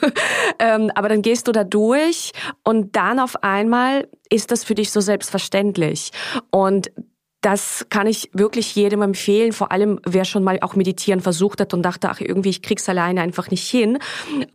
ähm, 0.58 0.90
aber 0.94 1.08
dann 1.08 1.22
gehst 1.22 1.48
du 1.48 1.52
da 1.52 1.64
durch 1.64 2.32
und 2.62 2.96
dann 2.96 3.18
auf 3.18 3.42
einmal 3.42 4.08
ist 4.30 4.50
das 4.50 4.64
für 4.64 4.74
dich 4.74 4.90
so 4.90 5.00
selbstverständlich. 5.00 6.10
Und 6.50 6.90
das 7.44 7.84
kann 7.90 8.06
ich 8.06 8.30
wirklich 8.32 8.74
jedem 8.74 9.02
empfehlen, 9.02 9.52
vor 9.52 9.70
allem 9.70 10.00
wer 10.06 10.24
schon 10.24 10.44
mal 10.44 10.58
auch 10.62 10.76
meditieren 10.76 11.20
versucht 11.20 11.60
hat 11.60 11.74
und 11.74 11.82
dachte, 11.82 12.08
ach 12.08 12.20
irgendwie, 12.20 12.48
ich 12.48 12.62
krieg's 12.62 12.88
alleine 12.88 13.20
einfach 13.20 13.50
nicht 13.50 13.68
hin, 13.68 13.98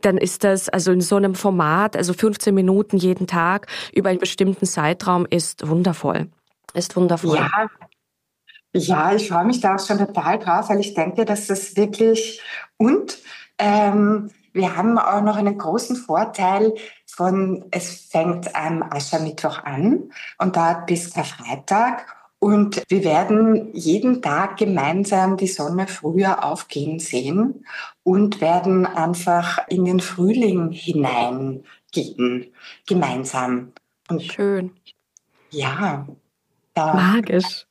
dann 0.02 0.18
ist 0.18 0.44
das 0.44 0.70
also 0.70 0.92
in 0.92 1.02
so 1.02 1.16
einem 1.16 1.36
Format, 1.36 1.96
also 1.96 2.14
15 2.14 2.54
Minuten 2.54 2.98
jeden 2.98 3.28
Tag 3.28 3.68
über 3.94 4.10
einen 4.10 4.18
bestimmten 4.18 4.66
Zeitraum 4.66 5.28
ist 5.30 5.68
wundervoll. 5.68 6.30
Ist 6.74 6.96
wundervoll. 6.96 7.38
Ja. 7.38 7.68
Ja, 8.74 9.14
ich 9.14 9.30
freue 9.30 9.46
mich 9.46 9.62
da 9.62 9.76
auch 9.76 9.86
schon 9.86 9.98
total 9.98 10.38
drauf, 10.38 10.70
weil 10.70 10.80
ich 10.80 10.94
denke, 10.94 11.26
dass 11.26 11.48
das 11.48 11.76
wirklich 11.76 12.42
und 12.78 13.18
ähm, 13.58 14.30
wir 14.54 14.76
haben 14.76 14.98
auch 14.98 15.22
noch 15.22 15.38
einen 15.38 15.58
großen 15.58 15.96
Vorteil 15.96 16.74
von, 17.06 17.66
es 17.72 18.08
fängt 18.10 18.56
am 18.56 18.84
Aschermittwoch 18.84 19.64
an 19.64 20.12
und 20.38 20.56
dauert 20.56 20.86
bis 20.88 21.14
Karfreitag. 21.14 22.16
Und 22.40 22.82
wir 22.88 23.04
werden 23.04 23.74
jeden 23.74 24.22
Tag 24.22 24.58
gemeinsam 24.58 25.36
die 25.36 25.48
Sonne 25.48 25.88
früher 25.88 26.46
aufgehen 26.46 27.00
sehen 27.00 27.66
und 28.04 28.40
werden 28.40 28.86
einfach 28.86 29.68
in 29.68 29.84
den 29.84 30.00
Frühling 30.00 30.72
hineingehen, 30.72 32.54
gemeinsam. 32.88 33.74
Und 34.08 34.24
Schön. 34.24 34.72
Ja. 35.52 36.08
Da, 36.74 36.94
Magisch. 36.94 37.66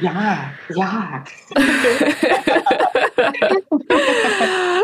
Ja, 0.00 0.52
ja. 0.74 1.24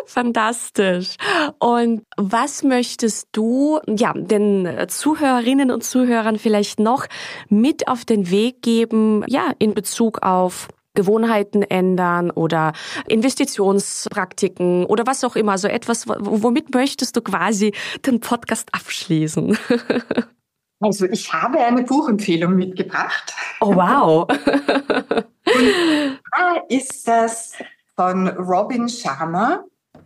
Fantastisch. 0.07 1.17
Und 1.59 2.03
was 2.17 2.63
möchtest 2.63 3.29
du, 3.33 3.81
ja, 3.89 4.13
den 4.15 4.69
Zuhörerinnen 4.89 5.71
und 5.71 5.85
Zuhörern 5.85 6.39
vielleicht 6.39 6.81
noch 6.81 7.07
mit 7.49 7.89
auf 7.89 8.05
den 8.05 8.31
Weg 8.31 8.63
geben, 8.63 9.25
ja, 9.27 9.53
in 9.59 9.75
Bezug 9.75 10.23
auf 10.23 10.69
Gewohnheiten 10.95 11.63
ändern 11.63 12.31
oder 12.33 12.73
Investitionspraktiken 13.07 14.87
oder 14.87 15.07
was 15.07 15.23
auch 15.23 15.37
immer, 15.37 15.59
so 15.59 15.69
etwas, 15.69 16.09
womit 16.09 16.75
möchtest 16.75 17.17
du 17.17 17.21
quasi 17.21 17.73
den 18.05 18.19
Podcast 18.19 18.69
abschließen? 18.73 19.57
Also 20.81 21.07
ich 21.07 21.33
habe 21.33 21.59
eine 21.59 21.83
Buchempfehlung 21.83 22.55
mitgebracht. 22.55 23.35
Oh 23.61 23.75
wow. 23.75 24.29
Und 25.47 26.21
da 26.33 26.57
ist 26.69 27.09
das 27.09 27.53
von 27.95 28.29
Robin 28.29 28.89
Sharma, 28.89 29.65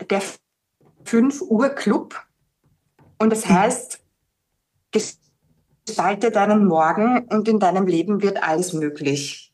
der 0.08 0.22
5 1.04 1.42
Uhr 1.42 1.70
Club. 1.70 2.14
Und 3.18 3.32
es 3.32 3.46
heißt, 3.46 4.00
gestalte 4.92 6.30
deinen 6.30 6.66
Morgen 6.66 7.26
und 7.30 7.48
in 7.48 7.58
deinem 7.58 7.86
Leben 7.86 8.22
wird 8.22 8.42
alles 8.42 8.72
möglich. 8.72 9.52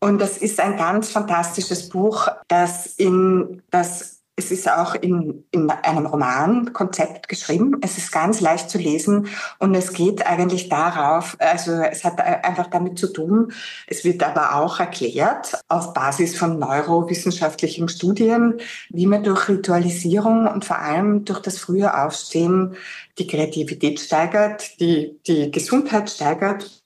Und 0.00 0.20
das 0.20 0.38
ist 0.38 0.58
ein 0.58 0.76
ganz 0.76 1.10
fantastisches 1.10 1.88
Buch, 1.88 2.28
das 2.48 2.86
in 2.86 3.62
das 3.70 4.21
es 4.36 4.50
ist 4.50 4.70
auch 4.70 4.94
in, 4.94 5.44
in 5.50 5.68
einem 5.70 6.06
Romankonzept 6.06 7.28
geschrieben. 7.28 7.76
Es 7.82 7.98
ist 7.98 8.12
ganz 8.12 8.40
leicht 8.40 8.70
zu 8.70 8.78
lesen 8.78 9.28
und 9.58 9.74
es 9.74 9.92
geht 9.92 10.26
eigentlich 10.26 10.70
darauf, 10.70 11.36
also 11.38 11.72
es 11.72 12.02
hat 12.02 12.18
einfach 12.20 12.68
damit 12.68 12.98
zu 12.98 13.12
tun, 13.12 13.52
es 13.86 14.04
wird 14.04 14.22
aber 14.22 14.56
auch 14.56 14.80
erklärt 14.80 15.60
auf 15.68 15.92
Basis 15.92 16.36
von 16.38 16.58
neurowissenschaftlichen 16.58 17.88
Studien, 17.88 18.58
wie 18.88 19.06
man 19.06 19.22
durch 19.22 19.48
Ritualisierung 19.48 20.46
und 20.46 20.64
vor 20.64 20.78
allem 20.78 21.26
durch 21.26 21.40
das 21.40 21.58
frühe 21.58 22.02
Aufstehen 22.02 22.74
die 23.18 23.26
Kreativität 23.26 24.00
steigert, 24.00 24.80
die, 24.80 25.20
die 25.26 25.50
Gesundheit 25.50 26.08
steigert 26.08 26.82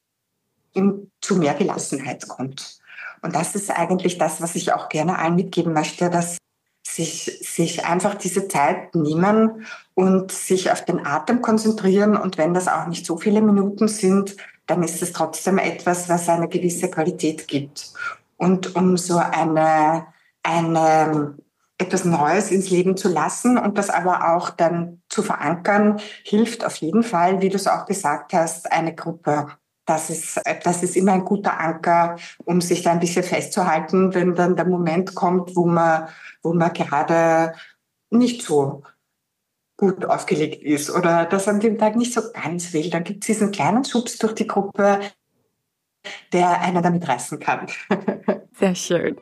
und 0.74 1.10
zu 1.20 1.36
mehr 1.36 1.54
Gelassenheit 1.54 2.26
kommt. 2.26 2.80
Und 3.22 3.34
das 3.34 3.54
ist 3.54 3.70
eigentlich 3.70 4.18
das, 4.18 4.40
was 4.42 4.56
ich 4.56 4.72
auch 4.72 4.88
gerne 4.88 5.18
allen 5.18 5.36
mitgeben 5.36 5.72
möchte, 5.72 6.10
dass 6.10 6.38
sich, 6.86 7.38
sich 7.42 7.84
einfach 7.84 8.14
diese 8.14 8.48
Zeit 8.48 8.94
nehmen 8.94 9.66
und 9.94 10.30
sich 10.32 10.70
auf 10.70 10.84
den 10.84 11.04
Atem 11.04 11.42
konzentrieren. 11.42 12.16
Und 12.16 12.38
wenn 12.38 12.54
das 12.54 12.68
auch 12.68 12.86
nicht 12.86 13.04
so 13.04 13.16
viele 13.16 13.42
Minuten 13.42 13.88
sind, 13.88 14.36
dann 14.66 14.82
ist 14.82 15.02
es 15.02 15.12
trotzdem 15.12 15.58
etwas, 15.58 16.08
was 16.08 16.28
eine 16.28 16.48
gewisse 16.48 16.90
Qualität 16.90 17.48
gibt. 17.48 17.92
Und 18.36 18.76
um 18.76 18.96
so 18.96 19.18
eine, 19.18 20.06
eine, 20.42 21.34
etwas 21.78 22.04
Neues 22.04 22.50
ins 22.50 22.70
Leben 22.70 22.96
zu 22.96 23.08
lassen 23.08 23.58
und 23.58 23.78
das 23.78 23.90
aber 23.90 24.34
auch 24.34 24.50
dann 24.50 25.02
zu 25.08 25.22
verankern, 25.22 26.00
hilft 26.22 26.64
auf 26.64 26.76
jeden 26.76 27.02
Fall, 27.02 27.40
wie 27.42 27.48
du 27.48 27.56
es 27.56 27.66
auch 27.66 27.86
gesagt 27.86 28.32
hast, 28.32 28.70
eine 28.72 28.94
Gruppe. 28.94 29.48
Das 29.86 30.10
ist, 30.10 30.40
das 30.64 30.82
ist 30.82 30.96
immer 30.96 31.12
ein 31.12 31.24
guter 31.24 31.58
Anker, 31.58 32.16
um 32.44 32.60
sich 32.60 32.82
da 32.82 32.90
ein 32.90 33.00
bisschen 33.00 33.22
festzuhalten, 33.22 34.14
wenn 34.14 34.34
dann 34.34 34.56
der 34.56 34.66
Moment 34.66 35.14
kommt, 35.14 35.54
wo 35.54 35.64
man, 35.64 36.08
wo 36.42 36.52
man 36.52 36.72
gerade 36.72 37.54
nicht 38.10 38.42
so 38.42 38.82
gut 39.76 40.04
aufgelegt 40.04 40.62
ist 40.62 40.90
oder 40.90 41.26
das 41.26 41.48
an 41.48 41.60
dem 41.60 41.78
Tag 41.78 41.96
nicht 41.96 42.12
so 42.12 42.22
ganz 42.32 42.72
will. 42.72 42.90
Dann 42.90 43.04
gibt 43.04 43.22
es 43.22 43.26
diesen 43.26 43.52
kleinen 43.52 43.84
Schubs 43.84 44.18
durch 44.18 44.34
die 44.34 44.46
Gruppe, 44.46 45.00
der 46.32 46.60
einer 46.60 46.82
damit 46.82 47.06
reißen 47.06 47.38
kann. 47.38 47.66
Sehr 48.52 48.74
schön. 48.74 49.16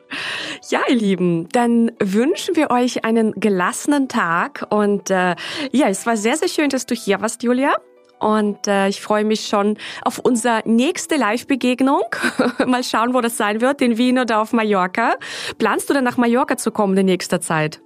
Ja, 0.69 0.79
ihr 0.87 0.95
Lieben, 0.95 1.49
dann 1.49 1.91
wünschen 1.99 2.55
wir 2.55 2.71
euch 2.71 3.03
einen 3.03 3.33
gelassenen 3.33 4.07
Tag 4.07 4.65
und 4.69 5.09
äh, 5.09 5.35
ja, 5.71 5.89
es 5.89 6.05
war 6.05 6.15
sehr, 6.15 6.37
sehr 6.37 6.47
schön, 6.47 6.69
dass 6.69 6.85
du 6.85 6.95
hier 6.95 7.19
warst, 7.19 7.43
Julia. 7.43 7.75
Und 8.19 8.67
äh, 8.67 8.87
ich 8.87 9.01
freue 9.01 9.23
mich 9.23 9.47
schon 9.47 9.77
auf 10.03 10.19
unsere 10.19 10.61
nächste 10.65 11.15
Live-Begegnung. 11.15 12.03
Mal 12.65 12.83
schauen, 12.83 13.13
wo 13.13 13.21
das 13.21 13.37
sein 13.37 13.61
wird, 13.61 13.81
in 13.81 13.97
Wien 13.97 14.19
oder 14.19 14.39
auf 14.39 14.53
Mallorca. 14.53 15.15
Planst 15.57 15.89
du 15.89 15.93
denn 15.93 16.03
nach 16.03 16.17
Mallorca 16.17 16.57
zu 16.57 16.71
kommen 16.71 16.97
in 16.97 17.05
nächster 17.05 17.41
Zeit? 17.41 17.81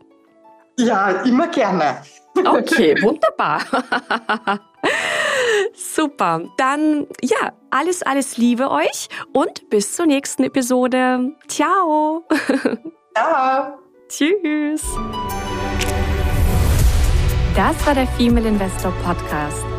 Ja, 0.77 1.09
immer 1.23 1.47
gerne. 1.47 1.97
Okay, 2.45 2.95
wunderbar. 3.01 3.59
Super. 5.73 6.43
Dann 6.57 7.07
ja, 7.21 7.51
alles, 7.69 8.01
alles 8.03 8.37
Liebe 8.37 8.71
euch 8.71 9.09
und 9.33 9.69
bis 9.69 9.93
zur 9.93 10.05
nächsten 10.05 10.43
Episode. 10.43 11.35
Ciao. 11.47 12.23
Ciao. 13.13 13.79
Tschüss. 14.07 14.83
Das 17.55 17.85
war 17.85 17.93
der 17.93 18.07
Female 18.07 18.47
Investor 18.47 18.93
Podcast. 19.03 19.78